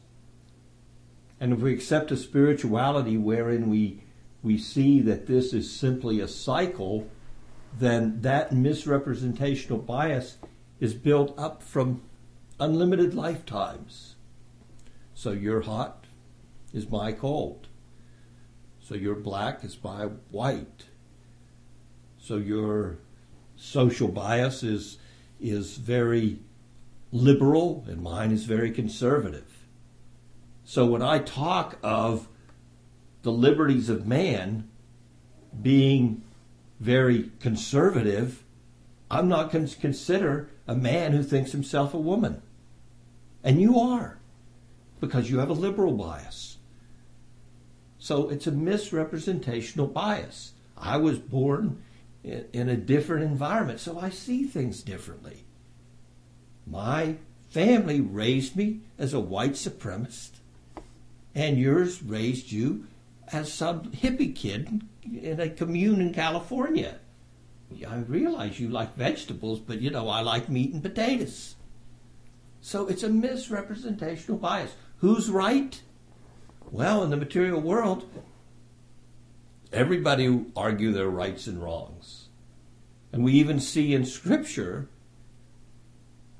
And 1.40 1.54
if 1.54 1.60
we 1.60 1.74
accept 1.74 2.12
a 2.12 2.18
spirituality 2.18 3.18
wherein 3.18 3.70
we 3.70 4.04
we 4.46 4.60
see 4.60 5.02
that 5.02 5.26
this 5.26 5.54
is 5.54 5.76
simply 5.76 6.20
a 6.20 6.28
cycle, 6.28 7.10
then 7.80 8.22
that 8.22 8.54
misrepresentational 8.54 9.80
bias 9.80 10.38
is 10.80 10.94
built 10.94 11.34
up 11.38 11.64
from 11.64 12.04
unlimited 12.60 13.16
lifetimes. 13.16 14.16
So 15.16 15.32
you're 15.32 15.62
hot 15.62 16.06
is 16.74 16.88
my 16.88 17.12
cold. 17.12 17.68
So 18.80 18.94
you're 18.94 19.16
black 19.16 19.64
is 19.64 19.80
my 19.84 20.04
white. 20.30 20.86
So 22.20 22.38
your 22.38 23.00
social 23.56 24.10
bias 24.10 24.62
is 24.62 25.00
is 25.40 25.78
very 25.78 26.40
liberal 27.12 27.84
and 27.88 28.02
mine 28.04 28.32
is 28.32 28.46
very 28.46 28.70
conservative. 28.70 29.66
So 30.64 30.86
when 30.86 31.02
I 31.02 31.18
talk 31.20 31.80
of 31.82 32.28
the 33.26 33.32
liberties 33.32 33.90
of 33.90 34.06
man 34.06 34.70
being 35.60 36.22
very 36.80 37.32
conservative, 37.40 38.44
I'm 39.10 39.28
not 39.28 39.52
going 39.52 39.66
to 39.66 39.80
consider 39.80 40.52
a 40.68 40.76
man 40.76 41.12
who 41.12 41.24
thinks 41.24 41.52
himself 41.52 41.96
a 41.96 41.98
woman. 41.98 42.44
And 43.44 43.60
you 43.60 43.80
are, 43.80 44.20
because 45.00 45.32
you 45.32 45.40
have 45.40 45.50
a 45.50 45.54
liberal 45.54 45.94
bias. 45.94 46.58
So 47.98 48.30
it's 48.30 48.46
a 48.46 48.52
misrepresentational 48.52 49.88
bias. 49.88 50.54
I 50.78 50.98
was 50.98 51.18
born 51.18 51.82
in 52.24 52.70
a 52.70 52.78
different 52.78 53.24
environment, 53.24 53.80
so 53.80 53.98
I 53.98 54.12
see 54.12 54.44
things 54.44 54.84
differently. 54.84 55.46
My 56.68 57.16
family 57.50 58.02
raised 58.02 58.56
me 58.56 58.82
as 59.00 59.16
a 59.16 59.20
white 59.20 59.54
supremacist, 59.54 60.34
and 61.34 61.58
yours 61.58 62.04
raised 62.04 62.52
you 62.52 62.86
as 63.32 63.52
some 63.52 63.92
hippie 63.92 64.36
kid 64.36 64.84
in 65.04 65.40
a 65.40 65.50
commune 65.50 66.02
in 66.02 66.14
California. 66.14 67.00
I 67.88 67.96
realize 67.96 68.60
you 68.60 68.70
like 68.70 68.96
vegetables, 68.96 69.60
but 69.60 69.82
you 69.82 69.90
know, 69.90 70.08
I 70.08 70.22
like 70.22 70.50
meat 70.50 70.74
and 70.74 70.82
potatoes. 70.82 71.56
So 72.62 72.88
it's 72.88 73.04
a 73.04 73.10
misrepresentational 73.10 74.38
bias. 74.38 74.74
Who's 74.98 75.30
right? 75.30 75.82
Well, 76.72 77.04
in 77.04 77.10
the 77.10 77.18
material 77.18 77.62
world, 77.62 78.10
everybody 79.72 80.46
argue 80.56 80.92
their 80.92 81.10
rights 81.10 81.48
and 81.48 81.62
wrongs. 81.62 82.30
And 83.12 83.24
we 83.24 83.34
even 83.34 83.60
see 83.60 83.94
in 83.94 84.06
Scripture, 84.06 84.90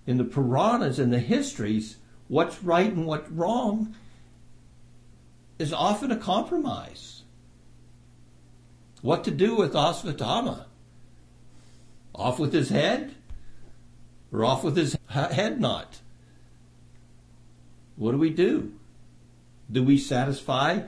in 0.06 0.18
the 0.18 0.24
Puranas 0.24 1.00
and 1.00 1.12
the 1.14 1.20
histories, 1.20 1.98
what's 2.28 2.64
right 2.64 2.92
and 2.92 3.06
what's 3.06 3.30
wrong 3.30 3.96
is 5.58 5.74
often 5.74 6.12
a 6.12 6.18
compromise. 6.18 7.24
What 9.02 9.24
to 9.26 9.32
do 9.32 9.56
with 9.56 9.74
Asvatama? 9.74 10.66
Off 12.14 12.40
with 12.40 12.54
his 12.54 12.70
head? 12.70 13.14
Or 14.32 14.44
off 14.44 14.64
with 14.64 14.76
his 14.76 14.98
head 15.10 15.62
knot? 15.62 16.02
What 17.96 18.12
do 18.12 18.18
we 18.18 18.30
do? 18.30 18.74
Do 19.72 19.84
we 19.84 19.98
satisfy 19.98 20.82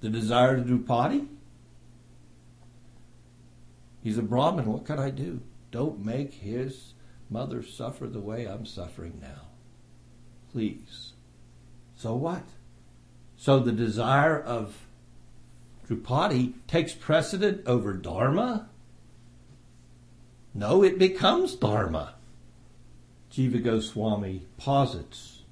the 0.00 0.10
desire 0.10 0.56
to 0.56 0.62
Draupadi? 0.62 1.28
He's 4.02 4.18
a 4.18 4.22
Brahmin. 4.22 4.66
What 4.66 4.84
can 4.84 4.98
I 4.98 5.10
do? 5.10 5.40
Don't 5.70 6.04
make 6.04 6.34
his 6.34 6.94
mother 7.28 7.62
suffer 7.62 8.06
the 8.06 8.20
way 8.20 8.44
I'm 8.44 8.66
suffering 8.66 9.18
now. 9.20 9.48
Please. 10.52 11.12
So 11.96 12.14
what? 12.14 12.44
So 13.36 13.58
the 13.58 13.72
desire 13.72 14.40
of 14.40 14.86
Drupadi 15.88 16.54
takes 16.66 16.92
precedent 16.92 17.66
over 17.66 17.92
Dharma? 17.92 18.68
No, 20.54 20.82
it 20.82 20.98
becomes 20.98 21.54
Dharma. 21.54 22.14
Jiva 23.30 23.62
Goswami 23.62 24.46
posits 24.56 25.42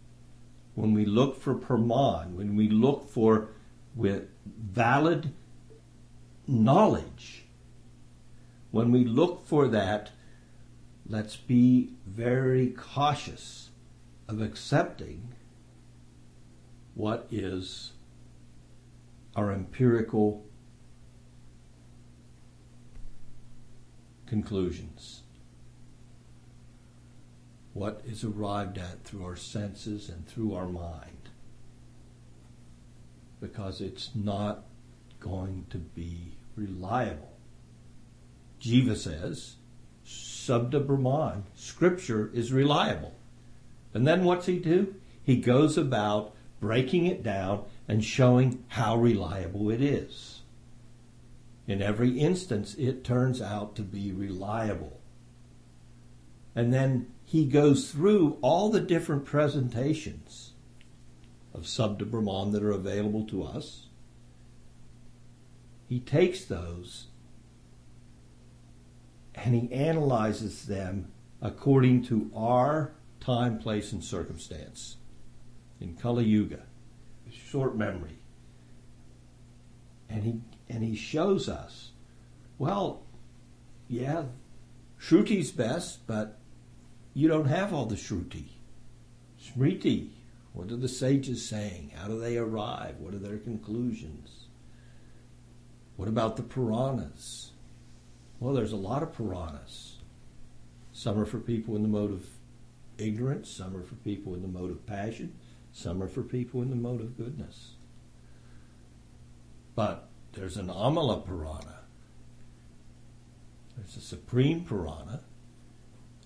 when 0.75 0.93
we 0.93 1.05
look 1.05 1.41
for 1.41 1.55
Praman, 1.55 2.35
when 2.35 2.57
we 2.57 2.69
look 2.69 3.09
for 3.09 3.49
valid 4.47 5.33
knowledge, 6.47 7.45
when 8.71 8.91
we 8.91 9.05
look 9.05 9.47
for 9.47 9.69
that, 9.69 10.11
let's 11.09 11.37
be 11.37 11.91
very 12.07 12.71
cautious 12.71 13.69
of 14.27 14.41
accepting 14.41 15.29
what 16.95 17.27
is 17.31 17.93
our 19.37 19.53
empirical 19.53 20.45
conclusions. 24.27 25.23
What 27.73 28.03
is 28.05 28.23
arrived 28.23 28.79
at 28.79 29.03
through 29.05 29.25
our 29.25 29.37
senses 29.37 30.09
and 30.09 30.27
through 30.27 30.55
our 30.55 30.69
mind. 30.69 31.31
Because 33.41 33.81
it's 33.81 34.11
not 34.15 34.65
going 35.19 35.67
to 35.71 35.79
be 35.79 36.37
reliable. 36.57 37.33
Jiva 38.61 38.97
says, 38.97 39.57
Sabda 40.07 40.87
Brahman, 40.87 41.45
scripture 41.55 42.31
is 42.33 42.53
reliable. 42.53 43.15
And 43.93 44.07
then 44.07 44.25
what's 44.25 44.47
he 44.47 44.59
do? 44.59 44.95
He 45.23 45.37
goes 45.37 45.77
about 45.77 46.34
breaking 46.65 47.05
it 47.05 47.23
down 47.23 47.63
and 47.87 48.03
showing 48.03 48.65
how 48.69 48.97
reliable 48.97 49.69
it 49.69 49.83
is. 49.83 50.41
In 51.67 51.83
every 51.83 52.19
instance, 52.19 52.75
it 52.77 53.05
turns 53.05 53.43
out 53.43 53.77
to 53.77 53.83
be 53.83 54.13
reliable. 54.13 54.99
And 56.57 56.73
then 56.73 57.13
he 57.23 57.45
goes 57.45 57.91
through 57.91 58.39
all 58.41 58.71
the 58.71 58.81
different 58.81 59.27
presentations 59.27 60.53
of 61.53 61.65
Sabda 61.65 62.11
Brahman 62.11 62.53
that 62.53 62.63
are 62.63 62.71
available 62.71 63.27
to 63.27 63.43
us. 63.43 63.89
He 65.87 66.01
takes 66.01 66.47
those 66.47 67.09
and 69.35 69.55
he 69.55 69.71
analyzes 69.71 70.65
them 70.65 71.13
according 71.43 72.05
to 72.05 72.31
our 72.35 72.95
time, 73.21 73.59
place, 73.59 73.93
and 73.93 74.03
circumstance 74.03 74.97
in 75.81 75.97
Kali 75.97 76.25
Yuga, 76.25 76.63
short 77.31 77.77
memory. 77.77 78.19
And 80.09 80.25
he 80.25 80.41
and 80.69 80.83
he 80.83 80.95
shows 80.95 81.49
us, 81.49 81.91
well, 82.59 83.03
yeah, 83.89 84.25
Shruti's 85.01 85.51
best, 85.51 86.07
but 86.07 86.39
you 87.13 87.29
don't 87.29 87.47
have 87.47 87.73
all 87.73 87.87
the 87.87 87.95
Shruti. 87.95 88.47
Smriti, 89.43 90.09
what 90.53 90.71
are 90.71 90.77
the 90.77 90.89
sages 90.89 91.47
saying? 91.47 91.93
How 91.95 92.09
do 92.09 92.19
they 92.19 92.39
arrive? 92.39 92.97
What 92.99 93.15
are 93.15 93.19
their 93.19 93.39
conclusions? 93.39 94.47
What 95.97 96.09
about 96.09 96.37
the 96.37 96.43
Puranas? 96.43 97.51
Well, 98.41 98.55
there's 98.55 98.73
a 98.73 98.77
lot 98.77 99.03
of 99.03 99.13
Puranas. 99.13 99.97
Some 100.93 101.19
are 101.19 101.27
for 101.27 101.39
people 101.39 101.77
in 101.77 101.83
the 101.83 101.89
mode 101.89 102.13
of 102.13 102.27
ignorance, 102.99 103.51
some 103.51 103.77
are 103.77 103.83
for 103.83 103.97
people 103.97 104.35
in 104.35 104.43
the 104.43 104.49
mode 104.49 104.71
of 104.71 104.87
passion, 104.87 105.35
some 105.75 106.01
are 106.01 106.09
for 106.09 106.23
people 106.23 106.63
in 106.63 106.71
the 106.71 106.77
mode 106.77 107.01
of 107.01 107.19
goodness. 107.19 107.73
But 109.75 110.09
there's 110.33 110.57
an 110.57 110.69
Amala 110.69 111.27
Purana. 111.27 111.81
There's 113.77 113.97
a 113.97 114.01
Supreme 114.01 114.65
Purana. 114.65 115.21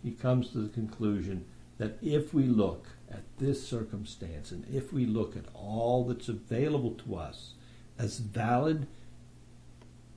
He 0.04 0.12
comes 0.12 0.50
to 0.50 0.58
the 0.58 0.68
conclusion 0.68 1.46
that 1.78 1.96
if 2.02 2.34
we 2.34 2.44
look 2.44 2.88
at 3.10 3.22
this 3.38 3.66
circumstance 3.66 4.50
and 4.50 4.66
if 4.72 4.92
we 4.92 5.06
look 5.06 5.34
at 5.34 5.46
all 5.54 6.04
that's 6.04 6.28
available 6.28 6.90
to 7.06 7.16
us 7.16 7.54
as 7.98 8.18
valid, 8.18 8.86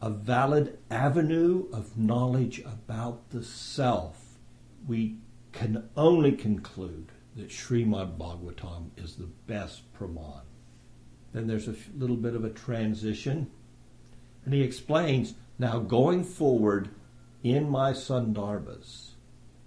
a 0.01 0.09
valid 0.09 0.77
avenue 0.89 1.67
of 1.71 1.97
knowledge 1.97 2.59
about 2.59 3.29
the 3.29 3.43
self, 3.43 4.37
we 4.85 5.15
can 5.53 5.89
only 5.95 6.33
conclude 6.33 7.13
that 7.35 7.49
Srimad 7.49 8.17
Bhagavatam 8.17 8.89
is 8.97 9.15
the 9.15 9.29
best 9.47 9.81
Praman. 9.93 10.41
Then 11.33 11.47
there's 11.47 11.67
a 11.67 11.75
little 11.97 12.17
bit 12.17 12.35
of 12.35 12.43
a 12.43 12.49
transition, 12.49 13.49
and 14.43 14.53
he 14.53 14.61
explains 14.61 15.35
now 15.57 15.79
going 15.79 16.23
forward 16.23 16.89
in 17.43 17.69
my 17.69 17.91
Sandarbhas, 17.93 19.11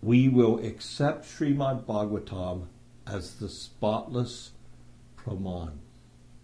we 0.02 0.28
will 0.28 0.58
accept 0.64 1.24
Srimad 1.24 1.84
Bhagavatam 1.84 2.66
as 3.06 3.36
the 3.36 3.48
spotless 3.48 4.52
Praman, 5.16 5.78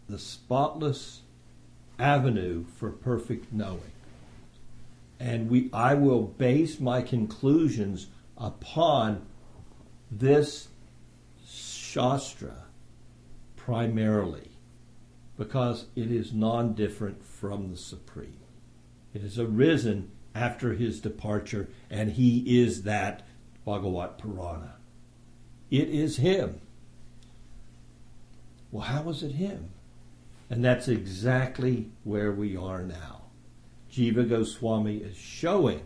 the 0.09 0.18
spotless 0.18 1.22
avenue 1.98 2.64
for 2.64 2.90
perfect 2.90 3.52
knowing. 3.52 3.92
And 5.18 5.50
we, 5.50 5.68
I 5.72 5.94
will 5.94 6.22
base 6.22 6.80
my 6.80 7.02
conclusions 7.02 8.06
upon 8.38 9.26
this 10.11 10.68
Shastra 11.90 12.66
primarily 13.57 14.53
because 15.37 15.87
it 15.96 16.09
is 16.12 16.33
non 16.33 16.74
different 16.74 17.24
from 17.24 17.68
the 17.68 17.76
Supreme. 17.76 18.38
It 19.12 19.22
has 19.22 19.40
arisen 19.40 20.12
after 20.33 20.74
his 20.74 21.00
departure, 21.00 21.68
and 21.90 22.12
he 22.12 22.61
is 22.62 22.85
that 22.85 23.26
Bhagavat 23.64 24.18
Purana. 24.18 24.74
It 25.68 25.88
is 25.88 26.18
him. 26.18 26.61
Well, 28.70 28.85
how 28.85 29.09
is 29.09 29.24
it 29.24 29.33
him? 29.33 29.70
And 30.48 30.64
that's 30.64 30.87
exactly 30.87 31.90
where 32.05 32.31
we 32.31 32.57
are 32.57 32.85
now. 32.85 33.22
Jiva 33.90 34.29
Goswami 34.29 34.98
is 34.98 35.16
showing 35.16 35.83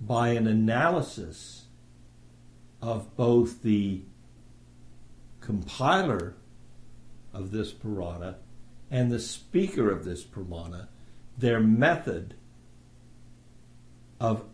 by 0.00 0.28
an 0.28 0.46
analysis 0.46 1.64
of 2.80 3.16
both 3.16 3.62
the 3.62 4.02
compiler 5.50 6.34
of 7.34 7.50
this 7.50 7.72
Purana 7.72 8.36
and 8.88 9.10
the 9.10 9.18
speaker 9.18 9.90
of 9.90 10.04
this 10.04 10.22
Purana, 10.22 10.88
their 11.36 11.58
method 11.58 12.34
of 14.20 14.44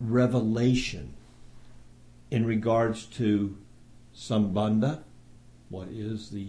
revelation 0.00 1.14
in 2.32 2.44
regards 2.44 3.06
to 3.06 3.56
Sambandha, 4.16 5.04
what 5.68 5.86
is 5.86 6.30
the 6.30 6.48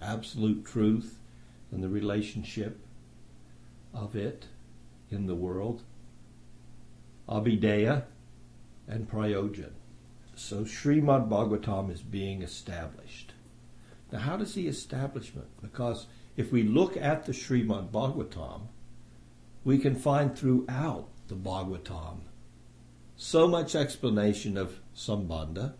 absolute 0.00 0.64
truth 0.64 1.18
and 1.72 1.82
the 1.82 1.88
relationship 1.88 2.78
of 3.92 4.14
it 4.14 4.44
in 5.10 5.26
the 5.26 5.34
world, 5.34 5.82
Abhideya, 7.28 8.04
and 8.86 9.10
Prayojan. 9.10 9.72
So 10.36 10.62
Srimad 10.62 11.28
Bhagavatam 11.28 11.90
is 11.92 12.02
being 12.02 12.42
established. 12.42 13.32
Now, 14.12 14.20
how 14.20 14.36
does 14.36 14.54
he 14.54 14.66
establishment? 14.66 15.48
Because 15.62 16.06
if 16.36 16.52
we 16.52 16.62
look 16.62 16.96
at 16.96 17.26
the 17.26 17.32
Srimad 17.32 17.90
Bhagavatam, 17.90 18.62
we 19.64 19.78
can 19.78 19.94
find 19.94 20.36
throughout 20.36 21.08
the 21.28 21.34
Bhagavatam 21.34 22.20
so 23.16 23.46
much 23.46 23.74
explanation 23.74 24.56
of 24.56 24.80
Sambandha, 24.94 25.74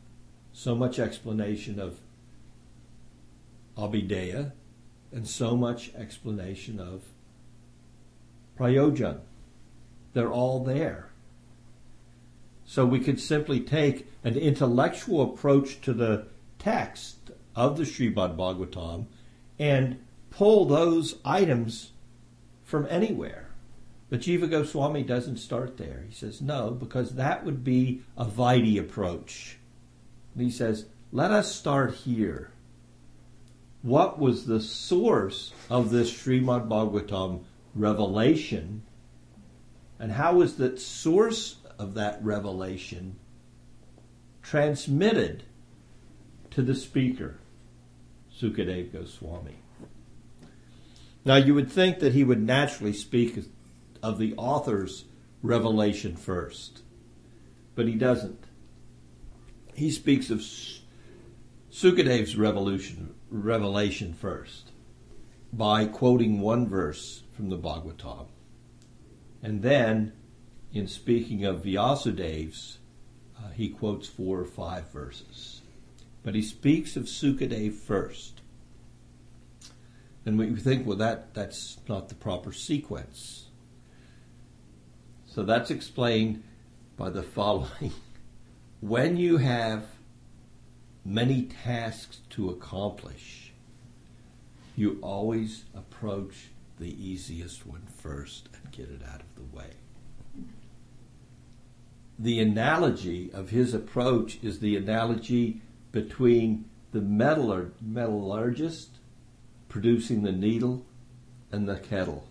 so 0.53 0.75
much 0.75 0.99
explanation 0.99 1.81
of 1.81 2.01
Abhideya, 3.77 4.53
and 5.12 5.27
so 5.27 5.57
much 5.57 5.93
explanation 5.95 6.81
of 6.81 7.03
prayojan. 8.59 9.21
They're 10.12 10.31
all 10.31 10.62
there. 10.64 11.11
So 12.75 12.85
we 12.85 12.99
could 12.99 13.21
simply 13.21 13.61
take 13.61 14.09
an 14.25 14.37
intellectual 14.37 15.23
approach 15.23 15.81
to 15.83 15.93
the 15.93 16.27
text 16.59 17.31
of 17.55 17.77
the 17.77 17.85
Srimad 17.85 18.37
Bhagavatam 18.37 19.07
and 19.61 20.01
pull 20.31 20.65
those 20.65 21.21
items 21.25 21.93
from 22.65 22.89
anywhere. 22.91 23.51
But 24.11 24.23
Jiva 24.23 24.51
Goswami 24.51 25.05
doesn't 25.05 25.37
start 25.37 25.77
there. 25.77 26.05
He 26.09 26.15
says, 26.17 26.43
no, 26.43 26.73
because 26.73 27.15
that 27.15 27.45
would 27.45 27.63
be 27.63 28.03
a 28.17 28.25
Vaidhi 28.25 28.81
approach. 28.81 29.57
And 30.35 30.43
he 30.43 30.51
says, 30.51 30.87
let 31.13 31.31
us 31.31 31.55
start 31.55 31.95
here. 31.95 32.51
What 33.83 34.19
was 34.19 34.47
the 34.47 34.61
source 34.61 35.53
of 35.71 35.91
this 35.91 36.13
Srimad 36.13 36.67
Bhagavatam 36.67 37.45
revelation? 37.77 38.83
And 40.01 40.11
how 40.11 40.35
was 40.35 40.57
the 40.57 40.77
source 40.77 41.59
of 41.79 41.95
that 41.95 42.23
revelation 42.23 43.17
transmitted 44.43 45.45
to 46.51 46.63
the 46.63 46.75
speaker, 46.75 47.39
Sukadev 48.39 48.93
Goswami? 48.93 49.57
Now, 51.25 51.37
you 51.37 51.55
would 51.55 51.71
think 51.71 52.01
that 52.01 52.13
he 52.13 52.23
would 52.23 52.43
naturally 52.43 52.93
speak 52.93 53.39
of 54.03 54.19
the 54.19 54.35
author's 54.37 55.05
revelation 55.43 56.17
first, 56.17 56.83
but 57.75 57.87
he 57.87 57.95
doesn't. 57.95 58.45
He 59.75 59.91
speaks 59.91 60.31
of 60.31 60.45
Sukadev's 61.73 62.37
revolution, 62.37 63.15
revelation 63.31 64.13
first 64.13 64.71
by 65.53 65.87
quoting 65.87 66.41
one 66.41 66.69
verse 66.69 67.23
from 67.33 67.49
the 67.49 67.59
Bhagavatam. 67.59 68.27
And 69.43 69.63
then, 69.63 70.13
in 70.75 70.89
speaking 70.89 71.45
of 71.45 71.63
Vyasadev's, 71.63 72.79
uh, 73.39 73.51
he 73.51 73.69
quotes 73.69 74.09
four 74.09 74.41
or 74.41 74.45
five 74.45 74.91
verses. 74.91 75.63
But 76.25 76.35
he 76.35 76.43
speaks 76.43 76.97
of 76.97 77.05
Sukadev 77.05 77.75
first. 77.75 78.41
And 80.27 80.37
we 80.37 80.55
think, 80.57 80.85
well, 80.87 80.97
that, 80.97 81.33
that's 81.33 81.79
not 81.89 82.09
the 82.09 82.15
proper 82.17 82.53
sequence. 82.53 83.47
So 85.27 85.45
that's 85.45 85.71
explained 85.71 86.43
by 86.97 87.11
the 87.11 87.23
following. 87.23 87.93
when 88.81 89.17
you 89.17 89.37
have 89.37 89.87
many 91.05 91.43
tasks 91.43 92.21
to 92.31 92.51
accomplish, 92.51 93.53
you 94.75 94.99
always 95.03 95.67
approach 95.75 96.49
the 96.81 96.91
easiest 96.91 97.65
one 97.65 97.87
first 97.87 98.49
and 98.53 98.73
get 98.73 98.89
it 98.89 99.03
out 99.07 99.21
of 99.21 99.35
the 99.37 99.57
way. 99.57 99.71
The 102.18 102.40
analogy 102.40 103.31
of 103.33 103.50
his 103.50 103.74
approach 103.74 104.38
is 104.42 104.61
the 104.61 104.77
analogy 104.77 105.61
between 105.92 106.66
the 106.92 107.00
metallurgist 107.00 108.90
producing 109.68 110.22
the 110.22 110.33
needle 110.33 110.87
and 111.50 111.68
the 111.68 111.79
kettle. 111.79 112.29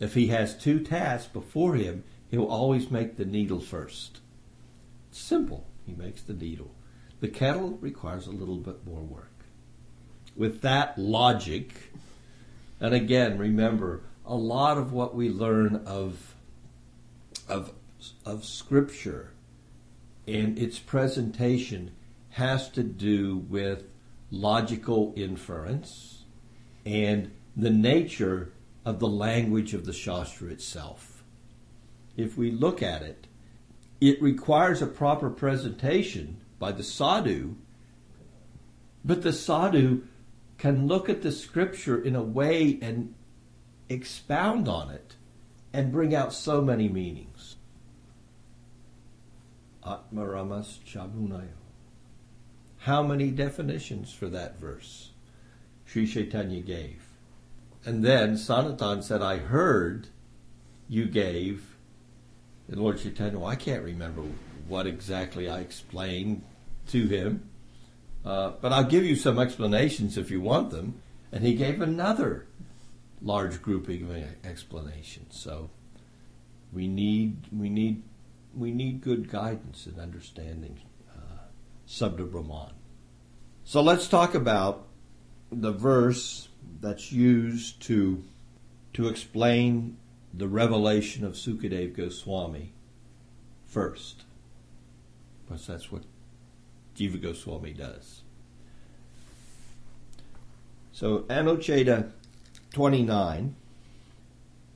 If 0.00 0.14
he 0.14 0.28
has 0.28 0.56
two 0.56 0.80
tasks 0.80 1.28
before 1.30 1.74
him, 1.74 2.04
he'll 2.30 2.46
always 2.46 2.90
make 2.90 3.16
the 3.16 3.24
needle 3.24 3.60
first. 3.60 4.20
Simple. 5.10 5.66
He 5.86 5.94
makes 5.94 6.22
the 6.22 6.32
needle. 6.34 6.74
The 7.20 7.28
kettle 7.28 7.78
requires 7.80 8.26
a 8.26 8.32
little 8.32 8.56
bit 8.56 8.86
more 8.86 9.00
work. 9.00 9.30
With 10.34 10.60
that 10.62 10.98
logic, 10.98 11.92
and 12.80 12.92
again, 12.92 13.38
remember, 13.38 14.02
a 14.26 14.34
lot 14.34 14.76
of 14.76 14.92
what 14.92 15.14
we 15.14 15.30
learn 15.30 15.82
of, 15.86 16.34
of, 17.48 17.72
of 18.24 18.44
Scripture 18.44 19.32
and 20.26 20.58
its 20.58 20.78
presentation 20.78 21.92
has 22.30 22.68
to 22.70 22.82
do 22.82 23.38
with 23.48 23.84
logical 24.30 25.12
inference, 25.16 26.24
and 26.84 27.30
the 27.56 27.70
nature 27.70 28.52
of 28.84 28.98
the 28.98 29.08
language 29.08 29.72
of 29.72 29.86
the 29.86 29.92
Shastra 29.92 30.48
itself. 30.48 31.24
If 32.16 32.36
we 32.36 32.50
look 32.50 32.82
at 32.82 33.02
it, 33.02 33.26
it 34.00 34.20
requires 34.20 34.82
a 34.82 34.86
proper 34.86 35.30
presentation 35.30 36.38
by 36.58 36.72
the 36.72 36.82
sadhu, 36.82 37.54
but 39.04 39.22
the 39.22 39.32
sadhu 39.32 40.02
can 40.58 40.86
look 40.86 41.08
at 41.08 41.22
the 41.22 41.32
scripture 41.32 42.02
in 42.02 42.16
a 42.16 42.22
way 42.22 42.78
and 42.80 43.14
expound 43.88 44.68
on 44.68 44.90
it 44.90 45.14
and 45.72 45.92
bring 45.92 46.14
out 46.14 46.32
so 46.32 46.60
many 46.60 46.88
meanings. 46.88 47.35
Atmaramas 49.86 50.78
Chabunayo. 50.84 51.48
How 52.78 53.02
many 53.02 53.30
definitions 53.30 54.12
for 54.12 54.26
that 54.28 54.58
verse 54.58 55.10
Sri 55.84 56.06
Chaitanya 56.06 56.60
gave? 56.60 57.02
And 57.84 58.04
then 58.04 58.36
Sanatan 58.36 59.02
said, 59.02 59.22
I 59.22 59.36
heard 59.38 60.08
you 60.88 61.06
gave. 61.06 61.76
And 62.68 62.80
Lord 62.80 62.98
Chaitanya, 62.98 63.38
well, 63.38 63.48
I 63.48 63.54
can't 63.56 63.84
remember 63.84 64.22
what 64.66 64.86
exactly 64.86 65.48
I 65.48 65.60
explained 65.60 66.42
to 66.88 67.06
him, 67.06 67.48
uh, 68.24 68.52
but 68.60 68.72
I'll 68.72 68.84
give 68.84 69.04
you 69.04 69.14
some 69.14 69.38
explanations 69.38 70.18
if 70.18 70.30
you 70.30 70.40
want 70.40 70.70
them. 70.70 71.00
And 71.30 71.44
he 71.44 71.54
gave 71.54 71.80
another 71.80 72.46
large 73.22 73.62
grouping 73.62 74.10
of 74.10 74.24
explanations. 74.44 75.38
So 75.38 75.70
we 76.72 76.88
need 76.88 77.46
we 77.52 77.68
need 77.68 78.02
we 78.56 78.72
need 78.72 79.02
good 79.02 79.30
guidance 79.30 79.86
and 79.86 80.00
understanding 80.00 80.80
uh, 81.14 81.38
Sabda 81.86 82.30
Brahman. 82.30 82.72
So 83.64 83.82
let's 83.82 84.08
talk 84.08 84.34
about 84.34 84.86
the 85.52 85.72
verse 85.72 86.48
that's 86.80 87.12
used 87.12 87.82
to 87.82 88.22
to 88.94 89.08
explain 89.08 89.98
the 90.32 90.48
revelation 90.48 91.24
of 91.24 91.34
Sukadev 91.34 91.94
Goswami 91.94 92.72
first. 93.66 94.22
Because 95.44 95.66
that's 95.66 95.92
what 95.92 96.02
Jiva 96.96 97.20
Goswami 97.20 97.74
does. 97.74 98.22
So 100.92 101.20
Anuccheda 101.28 102.10
29 102.72 103.54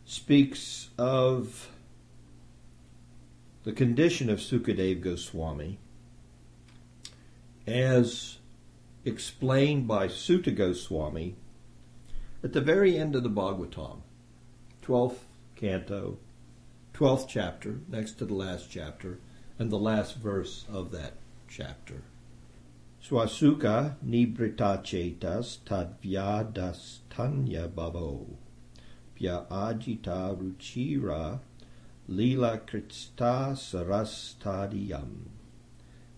speaks 0.04 0.90
of 0.98 1.70
the 3.64 3.72
condition 3.72 4.30
of 4.30 4.38
Sukadev 4.38 5.00
Goswami 5.00 5.78
as 7.66 8.38
explained 9.04 9.86
by 9.86 10.08
Suta 10.08 10.50
Goswami 10.50 11.36
at 12.42 12.52
the 12.52 12.60
very 12.60 12.96
end 12.96 13.14
of 13.14 13.22
the 13.22 13.30
Bhagavatam, 13.30 14.00
12th 14.82 15.18
canto, 15.56 16.18
12th 16.94 17.26
chapter, 17.28 17.80
next 17.88 18.12
to 18.12 18.24
the 18.24 18.34
last 18.34 18.70
chapter, 18.70 19.18
and 19.58 19.70
the 19.70 19.78
last 19.78 20.16
verse 20.16 20.64
of 20.72 20.90
that 20.90 21.14
chapter. 21.48 22.02
Swasuka 23.02 23.96
nibrita 24.04 24.82
chetas 24.82 25.58
tadvyadas 25.66 26.98
tanya 27.10 27.68
babo 27.68 28.26
vya 29.16 29.44
ajita 29.50 30.34
ruchira 30.36 31.40
lila 32.10 32.58
krista 32.66 33.54
sarastadiyam. 33.54 35.28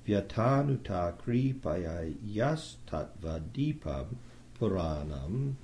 Vyatanuta 0.09 1.13
kripaya 1.19 2.15
yas 2.25 2.77
tatvadipam 2.87 4.17
puranam. 4.59 5.55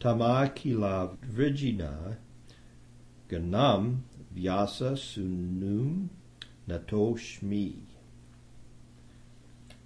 Tamakila 0.00 1.16
vrijina 1.32 2.16
ganam 3.30 3.98
vyasa 4.34 4.96
sunum 4.96 6.08
natoshmi. 6.68 7.74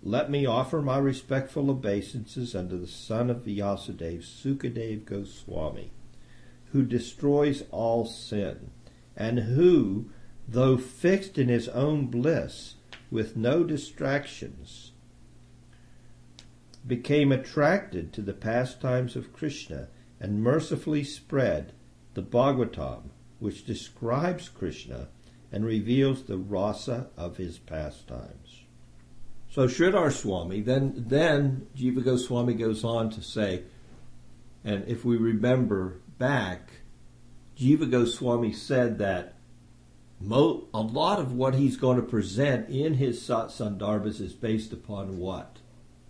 Let 0.02 0.30
me 0.30 0.46
offer 0.46 0.82
my 0.82 0.98
respectful 0.98 1.70
obeisances 1.70 2.56
unto 2.56 2.76
the 2.80 2.88
son 2.88 3.30
of 3.30 3.44
Vyasadeva, 3.44 4.20
Sukadev 4.20 5.04
Goswami, 5.04 5.92
who 6.72 6.82
destroys 6.82 7.62
all 7.70 8.04
sin, 8.04 8.70
and 9.16 9.40
who, 9.40 10.10
though 10.48 10.76
fixed 10.76 11.38
in 11.38 11.48
his 11.48 11.68
own 11.68 12.06
bliss, 12.06 12.74
with 13.10 13.36
no 13.36 13.62
distractions, 13.62 14.92
became 16.86 17.30
attracted 17.30 18.12
to 18.12 18.22
the 18.22 18.32
pastimes 18.32 19.14
of 19.14 19.32
Krishna 19.32 19.88
and 20.18 20.42
mercifully 20.42 21.04
spread 21.04 21.72
the 22.14 22.22
Bhagavatam, 22.22 23.10
which 23.38 23.64
describes 23.64 24.48
Krishna 24.48 25.08
and 25.50 25.64
reveals 25.64 26.24
the 26.24 26.38
rasa 26.38 27.08
of 27.16 27.36
his 27.36 27.58
pastimes. 27.58 28.62
So 29.50 29.66
Sridhar 29.66 30.10
Swami, 30.10 30.62
then, 30.62 31.04
then 31.08 31.66
Jiva 31.76 32.02
Goswami 32.02 32.54
goes 32.54 32.84
on 32.84 33.10
to 33.10 33.20
say, 33.20 33.64
and 34.64 34.84
if 34.88 35.04
we 35.04 35.16
remember 35.16 36.00
back 36.18 36.70
Jiva 37.58 37.90
Goswami 37.90 38.52
said 38.52 38.98
that 38.98 39.34
mo- 40.20 40.68
a 40.72 40.80
lot 40.80 41.18
of 41.18 41.32
what 41.32 41.54
he's 41.54 41.76
going 41.76 41.96
to 41.96 42.02
present 42.02 42.68
in 42.68 42.94
his 42.94 43.20
Sandarbhas 43.22 44.20
is 44.20 44.32
based 44.32 44.72
upon 44.72 45.18
what? 45.18 45.58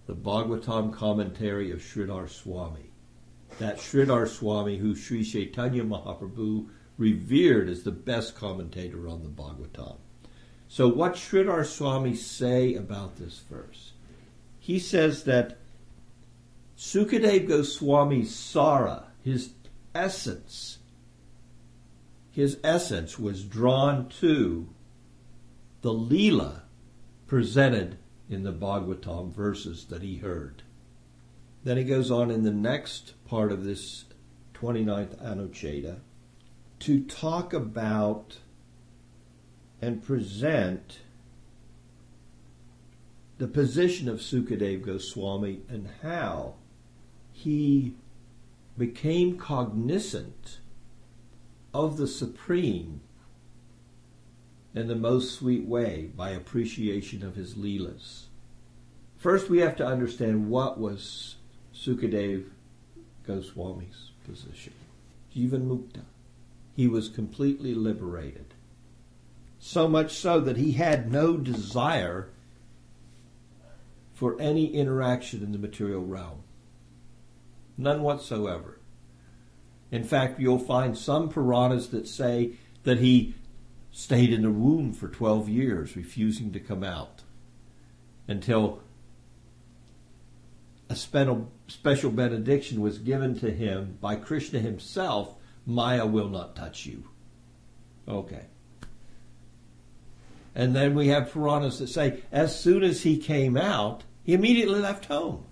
The 0.06 0.14
Bhagavatam 0.14 0.92
commentary 0.92 1.70
of 1.70 1.80
Sridhar 1.80 2.28
Swami. 2.28 2.90
That 3.58 3.78
Sridhar 3.78 4.28
Swami, 4.28 4.78
who 4.78 4.94
Sri 4.94 5.24
Chaitanya 5.24 5.84
Mahaprabhu 5.84 6.68
revered 6.98 7.68
as 7.68 7.82
the 7.82 7.92
best 7.92 8.34
commentator 8.34 9.08
on 9.08 9.22
the 9.22 9.28
Bhagavatam. 9.28 9.96
So, 10.68 10.88
what 10.88 11.14
Sridhar 11.14 11.66
Swami 11.66 12.14
say 12.14 12.74
about 12.74 13.16
this 13.16 13.40
verse? 13.50 13.92
He 14.58 14.78
says 14.78 15.24
that 15.24 15.58
Sukadev 16.76 17.46
Goswami's 17.46 18.34
Sara, 18.34 19.08
his 19.22 19.52
essence, 19.94 20.78
his 22.32 22.58
essence 22.64 23.18
was 23.18 23.44
drawn 23.44 24.08
to 24.08 24.68
the 25.82 25.92
Leela 25.92 26.62
presented 27.26 27.98
in 28.28 28.42
the 28.42 28.52
Bhagavatam 28.52 29.32
verses 29.32 29.84
that 29.86 30.02
he 30.02 30.16
heard. 30.16 30.62
Then 31.62 31.76
he 31.76 31.84
goes 31.84 32.10
on 32.10 32.30
in 32.30 32.42
the 32.42 32.50
next 32.50 33.14
part 33.26 33.52
of 33.52 33.64
this 33.64 34.06
29th 34.54 35.22
Anuccheda 35.22 35.98
to 36.80 37.04
talk 37.04 37.52
about 37.52 38.38
and 39.80 40.02
present 40.02 41.00
the 43.38 43.46
position 43.46 44.08
of 44.08 44.20
Sukadev 44.20 44.82
Goswami 44.82 45.60
and 45.68 45.90
how 46.02 46.54
he 47.32 47.94
became 48.78 49.36
cognizant 49.36 50.58
of 51.74 51.96
the 51.96 52.06
Supreme 52.06 53.00
in 54.74 54.88
the 54.88 54.96
most 54.96 55.34
sweet 55.34 55.64
way 55.66 56.10
by 56.16 56.30
appreciation 56.30 57.24
of 57.24 57.36
his 57.36 57.54
Leelas. 57.54 58.24
First, 59.18 59.48
we 59.48 59.58
have 59.58 59.76
to 59.76 59.86
understand 59.86 60.48
what 60.48 60.80
was 60.80 61.36
Sukadev 61.74 62.46
Goswami's 63.26 64.10
position. 64.26 64.72
Jivan 65.34 65.66
Mukta. 65.66 66.02
He 66.74 66.86
was 66.86 67.08
completely 67.08 67.74
liberated. 67.74 68.54
So 69.58 69.86
much 69.88 70.14
so 70.14 70.40
that 70.40 70.56
he 70.56 70.72
had 70.72 71.12
no 71.12 71.36
desire 71.36 72.30
for 74.14 74.40
any 74.40 74.66
interaction 74.66 75.42
in 75.42 75.52
the 75.52 75.58
material 75.58 76.04
realm. 76.04 76.42
None 77.76 78.02
whatsoever. 78.02 78.78
In 79.92 80.02
fact, 80.02 80.40
you'll 80.40 80.58
find 80.58 80.96
some 80.96 81.28
Puranas 81.28 81.90
that 81.90 82.08
say 82.08 82.54
that 82.84 82.98
he 82.98 83.34
stayed 83.92 84.32
in 84.32 84.42
the 84.42 84.50
womb 84.50 84.94
for 84.94 85.06
12 85.06 85.50
years, 85.50 85.94
refusing 85.94 86.50
to 86.52 86.58
come 86.58 86.82
out 86.82 87.22
until 88.26 88.80
a 90.88 90.96
special 90.96 92.10
benediction 92.10 92.80
was 92.80 92.98
given 92.98 93.38
to 93.38 93.50
him 93.50 93.98
by 94.00 94.16
Krishna 94.16 94.58
himself 94.58 95.34
Maya 95.64 96.06
will 96.06 96.28
not 96.28 96.56
touch 96.56 96.86
you. 96.86 97.04
Okay. 98.08 98.46
And 100.54 100.74
then 100.74 100.94
we 100.94 101.08
have 101.08 101.30
Puranas 101.30 101.78
that 101.78 101.88
say 101.88 102.20
as 102.32 102.58
soon 102.58 102.82
as 102.82 103.02
he 103.02 103.16
came 103.16 103.56
out, 103.56 104.04
he 104.24 104.34
immediately 104.34 104.80
left 104.80 105.04
home. 105.06 105.44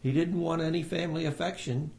He 0.00 0.12
didn't 0.12 0.40
want 0.40 0.62
any 0.62 0.82
family 0.82 1.24
affection 1.24 1.90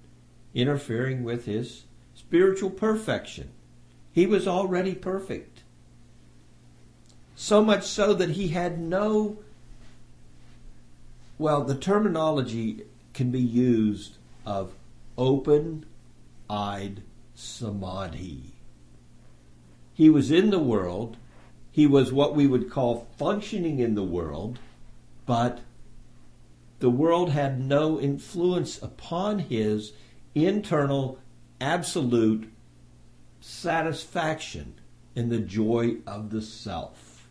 interfering 0.53 1.23
with 1.23 1.45
his 1.45 1.83
spiritual 2.15 2.69
perfection. 2.69 3.51
He 4.12 4.25
was 4.25 4.47
already 4.47 4.95
perfect. 4.95 5.63
So 7.36 7.63
much 7.63 7.86
so 7.86 8.13
that 8.15 8.31
he 8.31 8.47
had 8.47 8.79
no, 8.79 9.38
well, 11.38 11.63
the 11.63 11.75
terminology 11.75 12.83
can 13.13 13.29
be 13.29 13.41
used 13.41 14.17
of 14.45 14.73
open 15.17 15.86
eyed 16.49 17.03
samadhi. 17.36 18.53
He 19.93 20.10
was 20.10 20.31
in 20.31 20.49
the 20.49 20.60
world. 20.60 21.17
He 21.71 21.86
was 21.86 22.12
what 22.12 22.36
we 22.36 22.47
would 22.47 22.71
call 22.71 23.07
functioning 23.17 23.79
in 23.79 23.93
the 23.95 24.03
world, 24.03 24.57
but 25.25 25.60
the 26.79 26.89
world 26.89 27.31
had 27.31 27.60
no 27.60 27.99
influence 27.99 28.81
upon 28.81 29.39
his 29.39 29.93
internal 30.45 31.19
absolute 31.60 32.52
satisfaction 33.41 34.76
in 35.15 35.30
the 35.30 35.39
joy 35.39 35.97
of 36.06 36.30
the 36.30 36.41
self. 36.41 37.28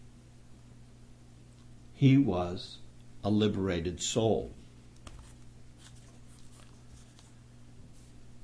He 1.92 2.18
was 2.18 2.78
a 3.22 3.30
liberated 3.30 4.00
soul. 4.00 4.52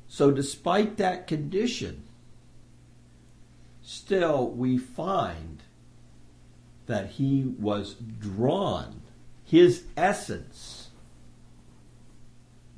So, 0.08 0.30
despite 0.30 0.98
that 0.98 1.26
condition, 1.26 2.04
still 3.82 4.48
we 4.50 4.78
find 4.78 5.62
that 6.86 7.12
he 7.12 7.54
was 7.58 7.94
drawn, 7.94 9.02
his 9.44 9.84
essence. 9.96 10.90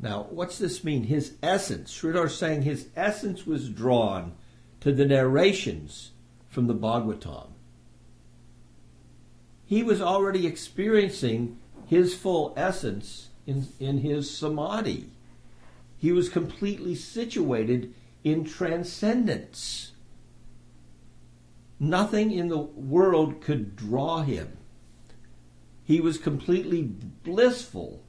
Now, 0.04 0.26
what's 0.28 0.58
this 0.58 0.84
mean? 0.84 1.04
His 1.04 1.32
essence. 1.42 1.90
Sridhar 1.90 2.30
saying 2.30 2.60
his 2.60 2.88
essence 2.94 3.46
was 3.46 3.70
drawn 3.70 4.34
to 4.80 4.92
the 4.92 5.06
narrations 5.06 6.10
from 6.50 6.66
the 6.66 6.74
Bhagavatam. 6.74 7.52
He 9.64 9.82
was 9.82 10.02
already 10.02 10.46
experiencing 10.46 11.56
his 11.86 12.14
full 12.14 12.52
essence 12.54 13.30
in, 13.46 13.68
in 13.80 14.00
his 14.00 14.30
samadhi. 14.30 15.08
He 15.96 16.12
was 16.12 16.28
completely 16.28 16.94
situated 16.94 17.94
in 18.22 18.44
transcendence. 18.44 19.92
Nothing 21.80 22.30
in 22.30 22.48
the 22.48 22.58
world 22.58 23.40
could 23.40 23.74
draw 23.74 24.20
him. 24.20 24.58
He 25.82 25.98
was 25.98 26.18
completely 26.18 26.82
blissful 26.82 28.03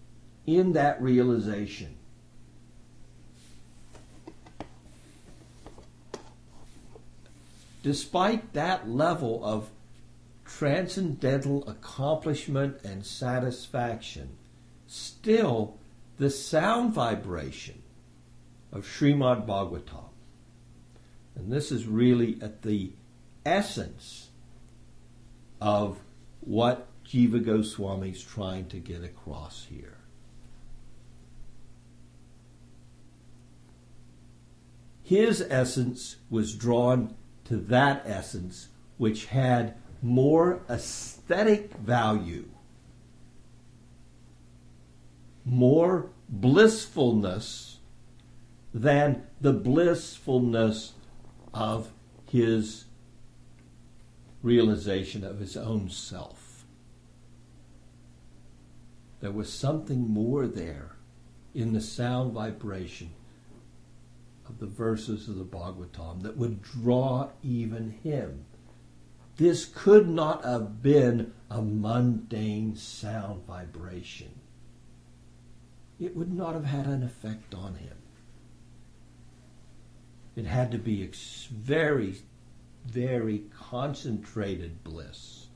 in 0.45 0.73
that 0.73 1.01
realization. 1.01 1.95
Despite 7.83 8.53
that 8.53 8.89
level 8.89 9.45
of 9.45 9.69
transcendental 10.43 11.67
accomplishment 11.69 12.77
and 12.83 13.05
satisfaction, 13.05 14.37
still 14.87 15.77
the 16.17 16.29
sound 16.29 16.93
vibration 16.93 17.83
of 18.71 18.85
Srimad 18.85 19.45
Bhagavatam. 19.45 20.09
And 21.35 21.51
this 21.51 21.71
is 21.71 21.85
really 21.85 22.39
at 22.41 22.61
the 22.61 22.93
essence 23.45 24.29
of 25.61 25.99
what 26.41 26.87
Jiva 27.05 27.43
Goswami 27.43 28.09
is 28.09 28.23
trying 28.23 28.67
to 28.69 28.77
get 28.77 29.03
across 29.03 29.65
here. 29.69 29.94
His 35.05 35.45
essence 35.51 36.15
was 36.31 36.55
drawn 36.55 37.13
to 37.43 37.57
that 37.57 38.01
essence 38.07 38.69
which 38.97 39.27
had 39.27 39.75
more 40.01 40.63
aesthetic 40.67 41.75
value, 41.75 42.49
more 45.45 46.09
blissfulness 46.27 47.77
than 48.73 49.27
the 49.39 49.53
blissfulness 49.53 50.93
of 51.53 51.91
his 52.27 52.85
realization 54.41 55.23
of 55.23 55.37
his 55.37 55.55
own 55.55 55.91
self. 55.91 56.65
There 59.19 59.31
was 59.31 59.53
something 59.53 60.09
more 60.09 60.47
there 60.47 60.95
in 61.53 61.73
the 61.73 61.81
sound 61.81 62.33
vibration 62.33 63.11
of 64.47 64.59
the 64.59 64.65
verses 64.65 65.27
of 65.27 65.37
the 65.37 65.45
Bhagavatam 65.45 66.23
that 66.23 66.37
would 66.37 66.61
draw 66.61 67.29
even 67.43 67.91
him. 68.03 68.45
This 69.37 69.65
could 69.65 70.07
not 70.07 70.45
have 70.45 70.81
been 70.81 71.33
a 71.49 71.61
mundane 71.61 72.75
sound 72.75 73.45
vibration. 73.45 74.39
It 75.99 76.15
would 76.15 76.31
not 76.31 76.53
have 76.53 76.65
had 76.65 76.85
an 76.85 77.03
effect 77.03 77.53
on 77.53 77.75
him. 77.75 77.97
It 80.35 80.45
had 80.45 80.71
to 80.71 80.77
be 80.77 81.03
ex- 81.03 81.47
very, 81.51 82.17
very 82.85 83.43
concentrated 83.57 84.83
bliss. 84.83 85.47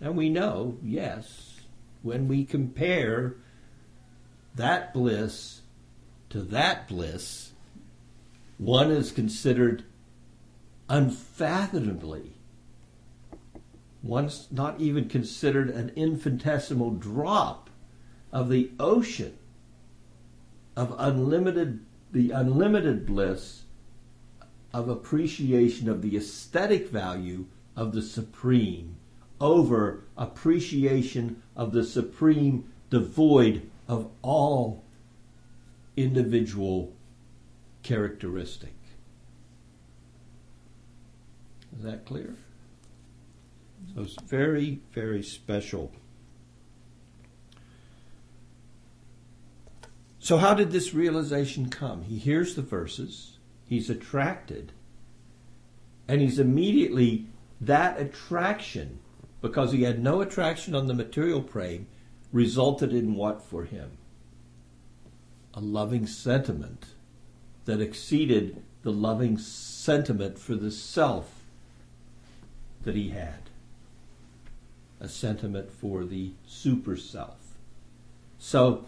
And 0.00 0.16
we 0.16 0.28
know, 0.28 0.78
yes, 0.82 1.60
when 2.02 2.26
we 2.26 2.44
compare 2.44 3.36
that 4.56 4.92
bliss 4.92 5.60
to 6.30 6.42
that 6.42 6.88
bliss, 6.88 7.51
One 8.62 8.92
is 8.92 9.10
considered 9.10 9.82
unfathomably. 10.88 12.34
One's 14.04 14.46
not 14.52 14.80
even 14.80 15.08
considered 15.08 15.68
an 15.68 15.90
infinitesimal 15.96 16.92
drop 16.92 17.70
of 18.30 18.48
the 18.48 18.70
ocean 18.78 19.36
of 20.76 20.94
unlimited 20.96 21.80
the 22.12 22.30
unlimited 22.30 23.04
bliss 23.04 23.64
of 24.72 24.88
appreciation 24.88 25.88
of 25.88 26.00
the 26.00 26.16
aesthetic 26.16 26.88
value 26.88 27.46
of 27.74 27.92
the 27.92 28.02
supreme 28.02 28.94
over 29.40 30.04
appreciation 30.16 31.42
of 31.56 31.72
the 31.72 31.82
supreme 31.82 32.70
devoid 32.90 33.68
of 33.88 34.08
all 34.22 34.84
individual 35.96 36.92
characteristic. 37.82 38.74
Is 41.76 41.84
that 41.84 42.04
clear? 42.04 42.36
So 43.94 44.02
it's 44.02 44.20
very, 44.22 44.80
very 44.92 45.22
special. 45.22 45.92
So, 50.18 50.36
how 50.36 50.54
did 50.54 50.70
this 50.70 50.94
realization 50.94 51.68
come? 51.68 52.02
He 52.02 52.16
hears 52.16 52.54
the 52.54 52.62
verses, 52.62 53.38
he's 53.64 53.90
attracted, 53.90 54.72
and 56.06 56.20
he's 56.20 56.38
immediately 56.38 57.26
that 57.60 58.00
attraction, 58.00 59.00
because 59.40 59.72
he 59.72 59.82
had 59.82 60.00
no 60.00 60.20
attraction 60.20 60.76
on 60.76 60.86
the 60.86 60.94
material 60.94 61.42
plane, 61.42 61.88
resulted 62.32 62.92
in 62.92 63.16
what 63.16 63.42
for 63.42 63.64
him? 63.64 63.98
A 65.54 65.60
loving 65.60 66.06
sentiment 66.06 66.91
that 67.64 67.80
exceeded 67.80 68.62
the 68.82 68.92
loving 68.92 69.38
sentiment 69.38 70.38
for 70.38 70.54
the 70.54 70.70
self 70.70 71.42
that 72.82 72.94
he 72.94 73.10
had. 73.10 73.34
A 75.00 75.08
sentiment 75.08 75.70
for 75.70 76.04
the 76.04 76.32
super 76.46 76.96
self. 76.96 77.56
So 78.38 78.86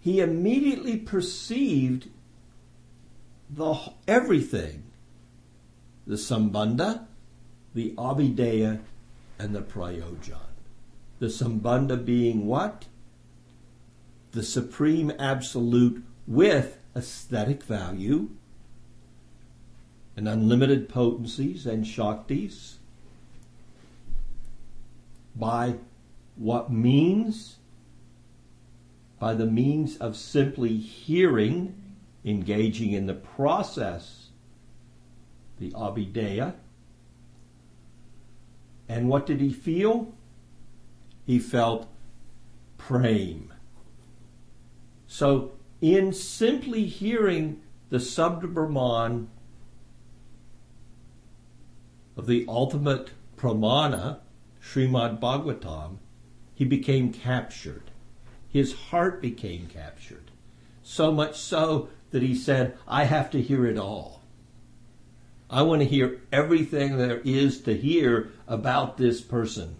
he 0.00 0.20
immediately 0.20 0.96
perceived 0.96 2.08
the 3.50 3.92
everything 4.06 4.82
the 6.06 6.14
sambandha, 6.14 7.04
the 7.74 7.92
abhideya, 7.98 8.80
and 9.38 9.54
the 9.54 9.60
prayojan. 9.60 10.38
The 11.18 11.26
sambandha 11.26 12.04
being 12.04 12.46
what? 12.46 12.86
The 14.32 14.42
supreme 14.42 15.12
absolute 15.18 16.04
with 16.26 16.78
aesthetic 16.96 17.62
value 17.62 18.30
and 20.16 20.26
unlimited 20.26 20.88
potencies 20.88 21.66
and 21.66 21.84
shaktis 21.84 22.76
by 25.34 25.74
what 26.36 26.72
means 26.72 27.56
by 29.18 29.34
the 29.34 29.46
means 29.46 29.96
of 29.96 30.16
simply 30.16 30.76
hearing, 30.76 31.74
engaging 32.24 32.92
in 32.92 33.06
the 33.06 33.14
process, 33.14 34.28
the 35.58 35.70
abhideya. 35.70 36.54
And 38.88 39.08
what 39.08 39.26
did 39.26 39.40
he 39.40 39.52
feel? 39.52 40.12
He 41.24 41.38
felt 41.38 41.88
prema. 42.76 43.54
So, 45.06 45.52
in 45.80 46.12
simply 46.12 46.86
hearing 46.86 47.60
the 47.90 47.98
Brahman 47.98 49.28
of 52.16 52.26
the 52.26 52.44
ultimate 52.48 53.10
pramana, 53.36 54.20
Srimad 54.62 55.20
Bhagavatam, 55.20 55.98
he 56.54 56.64
became 56.64 57.12
captured 57.12 57.90
his 58.56 58.72
heart 58.72 59.20
became 59.20 59.66
captured. 59.66 60.30
So 60.82 61.12
much 61.12 61.36
so 61.38 61.90
that 62.10 62.22
he 62.22 62.34
said, 62.34 62.78
I 62.88 63.04
have 63.04 63.30
to 63.32 63.42
hear 63.42 63.66
it 63.66 63.76
all. 63.76 64.22
I 65.50 65.60
want 65.60 65.82
to 65.82 65.88
hear 65.88 66.22
everything 66.32 66.96
there 66.96 67.20
is 67.22 67.60
to 67.62 67.76
hear 67.76 68.30
about 68.48 68.96
this 68.96 69.20
person. 69.20 69.76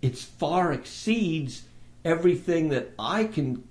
It 0.00 0.16
far 0.16 0.72
exceeds 0.72 1.64
everything 2.04 2.68
that 2.70 2.92
I 2.98 3.24
can 3.24 3.64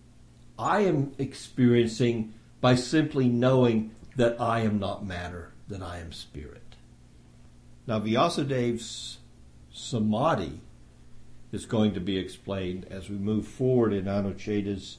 I 0.59 0.81
am 0.81 1.13
experiencing 1.19 2.33
by 2.61 2.75
simply 2.75 3.27
knowing 3.27 3.91
that 4.15 4.41
I 4.41 4.61
am 4.61 4.79
not 4.79 5.05
matter, 5.05 5.51
that 5.67 5.83
I 5.83 5.99
am 5.99 6.11
spirit. 6.11 6.75
Now 7.85 7.99
Vyasadev's 7.99 9.19
samadhi 9.71 10.61
is 11.51 11.65
going 11.65 11.93
to 11.93 11.99
be 11.99 12.17
explained 12.17 12.85
as 12.89 13.09
we 13.09 13.17
move 13.17 13.47
forward 13.47 13.93
in 13.93 14.05
Anucchedas 14.05 14.97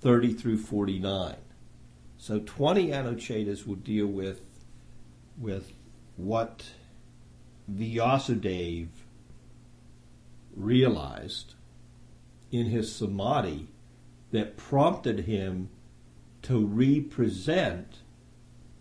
30 0.00 0.32
through 0.34 0.58
49. 0.58 1.36
So 2.18 2.38
20 2.38 2.88
Anucchedas 2.88 3.66
will 3.66 3.74
deal 3.74 4.06
with, 4.06 4.40
with 5.36 5.72
what 6.16 6.64
Vyasadeva 7.70 8.88
realized 10.54 11.54
in 12.52 12.66
his 12.66 12.94
samadhi 12.94 13.66
that 14.30 14.56
prompted 14.56 15.20
him 15.20 15.70
to 16.42 16.64
represent 16.64 17.98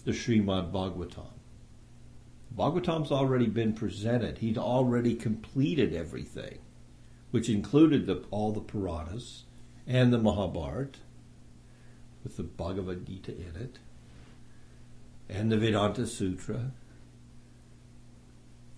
the 0.03 0.11
Srimad 0.11 0.71
Bhagavatam. 0.71 1.33
Bhagavatam's 2.55 3.11
already 3.11 3.47
been 3.47 3.73
presented. 3.73 4.39
He'd 4.39 4.57
already 4.57 5.15
completed 5.15 5.93
everything 5.93 6.59
which 7.31 7.49
included 7.49 8.05
the, 8.05 8.23
all 8.29 8.51
the 8.51 8.61
Puranas 8.61 9.43
and 9.87 10.13
the 10.13 10.17
Mahabharata, 10.17 10.99
with 12.23 12.37
the 12.37 12.43
Bhagavad 12.43 13.05
Gita 13.05 13.31
in 13.31 13.55
it, 13.55 13.79
and 15.29 15.51
the 15.51 15.57
Vedanta 15.57 16.05
Sutra. 16.05 16.71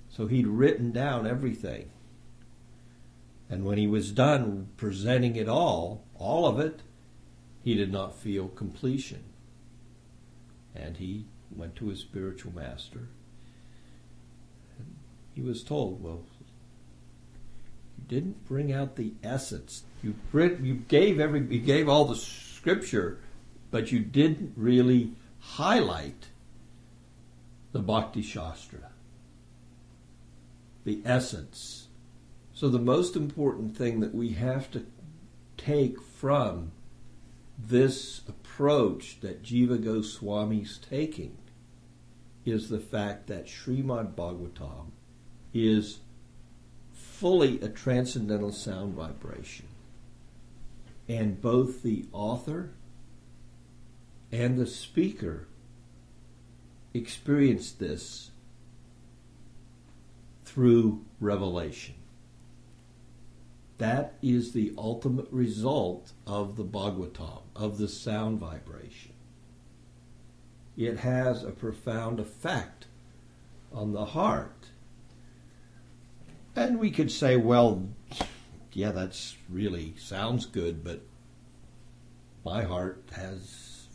So 0.10 0.28
he'd 0.28 0.48
written 0.48 0.92
down 0.92 1.26
everything. 1.28 1.90
And 3.54 3.66
when 3.66 3.78
he 3.78 3.86
was 3.86 4.12
done 4.12 4.70
presenting 4.78 5.36
it 5.36 5.48
all, 5.48 6.04
all 6.18 6.48
of 6.48 6.60
it, 6.60 6.80
he 7.63 7.76
did 7.76 7.92
not 7.92 8.18
feel 8.18 8.48
completion. 8.48 9.24
And 10.74 10.98
he 10.98 11.26
went 11.56 11.76
to 11.76 11.89
his 11.89 12.00
spiritual 12.00 12.52
master. 12.52 13.10
And 14.80 14.96
he 15.36 15.42
was 15.44 15.63
told, 15.63 16.02
well, 16.02 16.24
you 17.96 18.06
didn't 18.08 18.44
bring 18.48 18.74
out 18.74 18.96
the 18.96 19.13
essence. 19.24 19.84
You 20.02 20.16
you 20.34 20.74
gave 20.88 21.20
every 21.20 21.42
you 21.42 21.60
gave 21.60 21.88
all 21.88 22.06
the 22.06 22.16
scripture, 22.16 23.20
but 23.70 23.92
you 23.92 24.00
didn't 24.00 24.54
really 24.56 25.12
highlight 25.39 26.30
the 27.72 27.82
Bhakti 27.82 28.24
Shastra, 28.24 28.89
the 30.86 31.04
essence. 31.06 31.84
So 32.54 32.70
the 32.70 32.80
most 32.80 33.16
important 33.16 33.76
thing 33.76 34.00
that 34.02 34.13
we 34.13 34.30
have 34.34 34.70
to 34.72 34.86
take 35.58 36.02
from 36.02 36.72
this 37.58 38.22
approach 38.28 39.20
that 39.22 39.44
Jiva 39.44 39.84
Goswami's 39.84 40.78
taking 40.78 41.38
is 42.46 42.70
the 42.70 42.80
fact 42.80 43.28
that 43.28 43.48
Srimad 43.48 44.13
Bhagavatam 44.13 44.92
is 45.54 46.00
fully 46.94 47.60
a 47.62 47.70
transcendental 47.70 48.52
sound 48.52 48.94
vibration. 48.94 49.68
And 51.08 51.42
both 51.42 51.82
the 51.82 52.06
author 52.12 52.72
and 54.32 54.58
the 54.58 54.68
speaker 54.68 55.47
experienced 56.93 57.80
this 57.80 58.32
through 60.45 61.04
revelation. 61.20 61.95
That 63.78 64.15
is 64.21 64.53
the 64.53 64.74
ultimate 64.78 65.28
result 65.32 66.13
of 66.28 66.55
the 66.55 66.63
Bhagavatam, 66.63 67.41
of 67.55 67.78
the 67.78 67.88
sound 67.88 68.39
vibration. 68.39 69.13
It 70.78 70.99
has 70.99 71.43
a 71.43 71.51
profound 71.51 72.19
effect 72.19 72.86
on 73.71 73.93
the 73.93 74.05
heart 74.05 74.69
and 76.55 76.80
we 76.80 76.91
could 76.91 77.11
say, 77.11 77.36
well, 77.36 77.89
yeah, 78.74 78.91
that's 78.91 79.36
really 79.49 79.95
sounds 79.97 80.45
good, 80.45 80.84
but 80.84 81.01
my 82.45 82.63
heart 82.63 83.03
has 83.15 83.88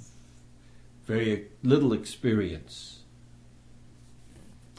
very 1.05 1.49
little 1.63 1.93
experience. 1.93 3.01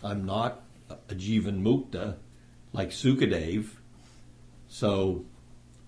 I'm 0.03 0.25
not 0.25 0.63
a 0.89 1.15
Jivan 1.15 1.61
Mukta 1.61 2.15
like 2.73 2.89
Sukadev, 2.89 3.67
so 4.69 5.25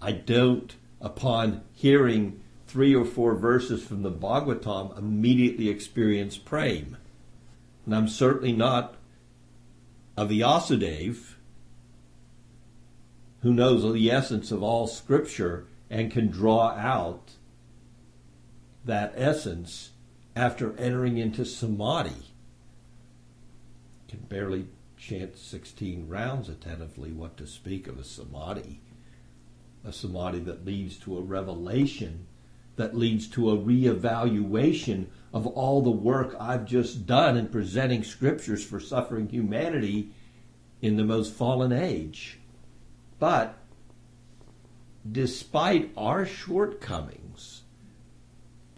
I 0.02 0.12
don't, 0.12 0.76
upon 1.00 1.62
hearing 1.72 2.42
three 2.68 2.96
or 2.96 3.06
four 3.06 3.36
verses 3.36 3.84
from 3.84 4.02
the 4.02 4.12
Bhagavatam 4.12 4.98
immediately 4.98 5.70
experience 5.70 6.38
prema. 6.38 6.98
And 7.86 7.96
I'm 7.96 8.08
certainly 8.08 8.52
not 8.52 8.96
a 10.18 10.26
Vyasadeva 10.26 11.36
who 13.42 13.54
knows 13.54 13.92
the 13.94 14.12
essence 14.12 14.52
of 14.52 14.62
all 14.62 14.88
scripture 14.88 15.66
and 15.90 16.12
can 16.12 16.28
draw 16.30 16.70
out 16.70 17.32
that 18.86 19.14
essence 19.16 19.92
after 20.36 20.78
entering 20.78 21.18
into 21.18 21.46
samadhi. 21.46 22.28
Can 24.08 24.20
barely 24.22 24.68
chant 25.02 25.36
16 25.36 26.08
rounds 26.08 26.48
attentively, 26.48 27.12
what 27.12 27.36
to 27.36 27.48
speak 27.48 27.88
of 27.88 27.98
a 27.98 28.04
samadhi. 28.04 28.80
A 29.84 29.92
samadhi 29.92 30.40
that 30.42 30.64
leads 30.64 30.98
to 31.00 31.18
a 31.18 31.22
revelation, 31.22 32.28
that 32.76 32.96
leads 32.96 33.28
to 33.30 33.50
a 33.50 33.58
reevaluation 33.58 35.08
of 35.34 35.48
all 35.48 35.82
the 35.82 35.90
work 35.90 36.36
I've 36.40 36.66
just 36.66 37.08
done 37.08 37.36
in 37.36 37.48
presenting 37.48 38.04
scriptures 38.04 38.64
for 38.64 38.80
suffering 38.80 39.28
humanity 39.28 40.12
in 40.82 40.98
the 40.98 41.04
most 41.04 41.34
fallen 41.34 41.72
age. 41.72 42.38
But 43.18 43.58
despite 45.12 45.92
our 45.98 46.28
shortcomings, 46.28 47.64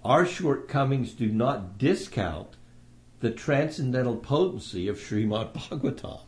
our 0.06 0.26
shortcomings 0.26 1.12
do 1.12 1.28
not 1.28 1.78
discount 1.78 2.56
the 3.24 3.32
transcendental 3.32 4.18
potency 4.18 4.90
of 4.90 4.98
Srimad 4.98 5.54
Bhagavatam. 5.54 6.20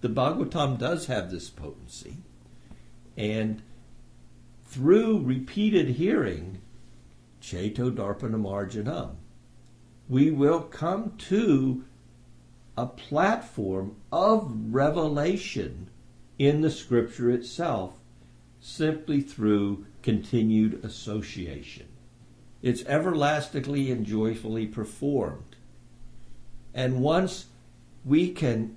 The 0.00 0.08
Bhagavatam 0.08 0.80
does 0.80 1.06
have 1.06 1.30
this 1.30 1.48
potency, 1.48 2.16
and 3.16 3.62
through 4.64 5.20
repeated 5.20 5.90
hearing, 5.90 6.60
Cheto 7.40 7.94
Darpanamarjanam, 7.94 9.14
we 10.08 10.32
will 10.32 10.62
come 10.62 11.12
to 11.28 11.84
a 12.76 12.86
platform 12.86 13.94
of 14.10 14.52
revelation 14.74 15.88
in 16.36 16.62
the 16.62 16.70
scripture 16.70 17.30
itself 17.30 18.00
simply 18.60 19.20
through 19.20 19.86
continued 20.02 20.84
association. 20.84 21.86
It's 22.60 22.84
everlastingly 22.86 23.92
and 23.92 24.04
joyfully 24.04 24.66
performed. 24.66 25.55
And 26.76 27.00
once 27.00 27.46
we 28.04 28.30
can 28.30 28.76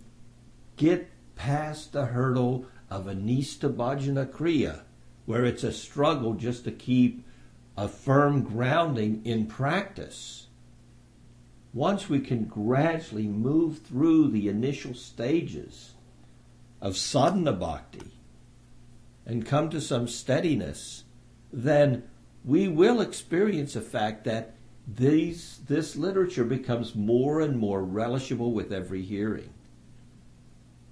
get 0.78 1.10
past 1.36 1.91
the 1.91 2.06
hurdle 2.06 2.66
of 2.89 3.06
anista 3.06 3.72
bhajana 3.72 4.26
kriya, 4.26 4.84
where 5.26 5.43
it's 5.43 5.66
a 5.66 5.74
struggle 5.74 6.34
just 6.34 6.64
to 6.64 6.72
keep 6.72 7.26
a 7.78 7.89
firm 7.89 8.41
grounding 8.41 9.22
in 9.26 9.45
practice. 9.45 10.47
Once 11.74 12.10
we 12.10 12.22
can 12.22 12.45
gradually 12.45 13.28
move 13.28 13.80
through 13.80 14.30
the 14.30 14.47
initial 14.47 14.93
stages 14.93 15.91
of 16.82 16.97
sadhana 16.97 17.54
bhakti 17.54 18.14
and 19.26 19.45
come 19.45 19.70
to 19.70 19.82
some 19.82 20.08
steadiness, 20.08 21.04
then 21.52 22.04
we 22.45 22.68
will 22.68 23.02
experience 23.02 23.74
the 23.74 23.82
fact 23.82 24.24
that 24.24 24.56
these, 24.96 25.60
this 25.68 25.96
literature 25.96 26.44
becomes 26.44 26.96
more 26.96 27.42
and 27.42 27.58
more 27.58 27.84
relishable 27.84 28.54
with 28.54 28.72
every 28.72 29.02
hearing. 29.02 29.54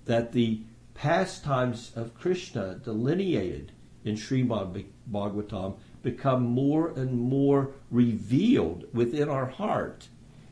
That 0.05 0.31
the 0.31 0.61
pastimes 0.93 1.91
of 1.95 2.13
Krishna 2.13 2.75
delineated 2.75 3.71
in 4.03 4.15
Srimad 4.15 4.85
Bhagavatam 5.11 5.75
become 6.03 6.43
more 6.43 6.89
and 6.89 7.19
more 7.19 7.71
revealed 7.91 8.85
within 8.93 9.29
our 9.29 9.47
heart, 9.47 10.07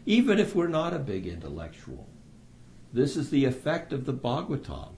even 0.06 0.40
if 0.40 0.56
we're 0.56 0.68
not 0.68 0.94
a 0.94 1.00
big 1.00 1.26
intellectual. 1.28 2.08
This 2.94 3.16
is 3.16 3.30
the 3.30 3.46
effect 3.46 3.94
of 3.94 4.06
the 4.06 4.14
Bhagavatam. 4.14 4.94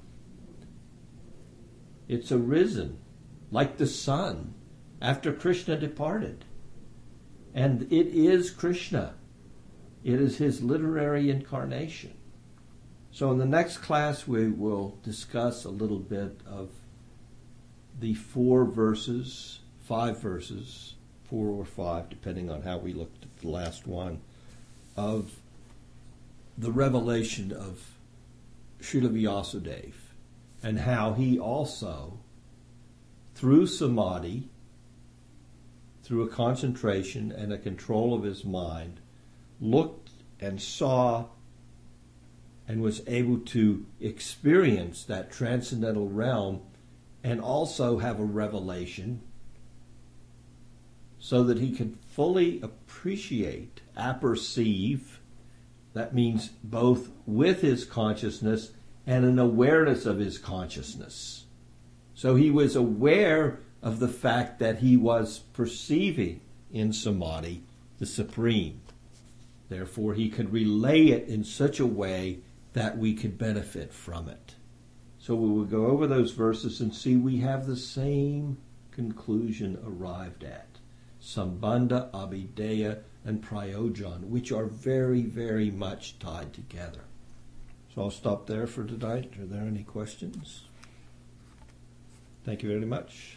It's 2.08 2.32
arisen 2.32 3.00
like 3.52 3.78
the 3.78 3.88
sun 3.88 4.54
after 5.02 5.34
Krishna 5.34 5.78
departed. 5.78 6.46
And 7.58 7.92
it 7.92 8.14
is 8.14 8.52
Krishna. 8.52 9.16
It 10.04 10.22
is 10.22 10.38
his 10.38 10.62
literary 10.62 11.32
incarnation. 11.32 12.14
So, 13.12 13.32
in 13.32 13.40
the 13.40 13.48
next 13.48 13.80
class, 13.80 14.28
we 14.28 14.48
will 14.48 15.00
discuss 15.02 15.66
a 15.66 15.72
little 15.72 15.98
bit 15.98 16.40
of 16.46 16.70
the 18.00 18.14
four 18.14 18.64
verses 18.64 19.58
five 19.82 20.22
verses, 20.22 20.94
four 21.24 21.48
or 21.48 21.66
five, 21.66 22.10
depending 22.10 22.52
on 22.52 22.62
how 22.62 22.78
we 22.78 22.94
looked 22.94 23.24
at 23.24 23.38
the 23.40 23.48
last 23.48 23.88
one, 23.88 24.22
of 24.96 25.32
the 26.60 26.72
revelation 26.72 27.52
of 27.52 27.90
Srila 28.82 29.10
Vyasadeva 29.10 29.94
and 30.62 30.82
how 30.82 31.14
he 31.14 31.40
also, 31.40 32.20
through 33.34 33.66
samadhi, 33.66 34.50
through 36.08 36.24
a 36.24 36.30
concentration 36.30 37.34
and 37.34 37.52
a 37.52 37.58
control 37.58 38.14
of 38.14 38.24
his 38.24 38.46
mind, 38.46 39.02
looked 39.60 40.10
and 40.40 40.62
saw 40.62 41.26
and 42.66 42.82
was 42.82 43.02
able 43.08 43.38
to 43.40 43.86
experience 44.00 45.04
that 45.04 45.30
transcendental 45.30 46.08
realm 46.08 46.62
and 47.26 47.42
also 47.42 47.98
have 47.98 48.22
a 48.22 48.24
revelation 48.24 49.22
so 51.20 51.44
that 51.44 51.60
he 51.60 51.74
could 51.74 51.98
fully 52.08 52.62
appreciate, 52.62 53.82
apperceive, 53.98 55.20
that 55.94 56.16
means 56.16 56.52
both 56.64 57.10
with 57.26 57.60
his 57.60 57.84
consciousness 57.84 58.72
and 59.06 59.26
an 59.26 59.40
awareness 59.40 60.06
of 60.06 60.20
his 60.20 60.38
consciousness. 60.38 61.48
So 62.14 62.36
he 62.36 62.50
was 62.50 62.78
aware 62.78 63.60
of 63.88 64.00
the 64.00 64.08
fact 64.10 64.60
that 64.60 64.80
he 64.80 64.98
was 64.98 65.40
perceiving 65.54 66.42
in 66.74 66.92
samadhi 66.92 67.64
the 68.00 68.06
supreme. 68.06 68.82
Therefore, 69.70 70.14
he 70.14 70.30
could 70.30 70.52
relay 70.52 71.06
it 71.08 71.30
in 71.30 71.46
such 71.46 71.80
a 71.80 71.86
way 71.86 72.40
that 72.74 72.98
we 72.98 73.14
could 73.14 73.38
benefit 73.38 73.94
from 73.94 74.28
it. 74.28 74.56
So 75.20 75.36
we 75.36 75.50
will 75.50 75.64
go 75.64 75.86
over 75.86 76.06
those 76.06 76.32
verses 76.32 76.82
and 76.82 76.94
see 76.94 77.16
we 77.16 77.38
have 77.38 77.66
the 77.66 77.78
same 77.78 78.58
conclusion 78.92 79.80
arrived 79.86 80.44
at. 80.44 80.68
Sambandha, 81.22 82.12
Abhideya, 82.12 83.00
and 83.24 83.42
Prayojan, 83.42 84.26
which 84.26 84.52
are 84.52 84.66
very, 84.66 85.22
very 85.22 85.72
much 85.72 86.20
tied 86.20 86.52
together. 86.52 87.06
So 87.96 88.02
I'll 88.02 88.12
stop 88.12 88.48
there 88.48 88.68
for 88.68 88.84
tonight. 88.84 89.36
Are 89.40 89.46
there 89.46 89.62
any 89.62 89.84
questions? 89.84 90.66
Thank 92.44 92.64
you 92.64 92.70
very 92.70 92.86
much. 92.86 93.37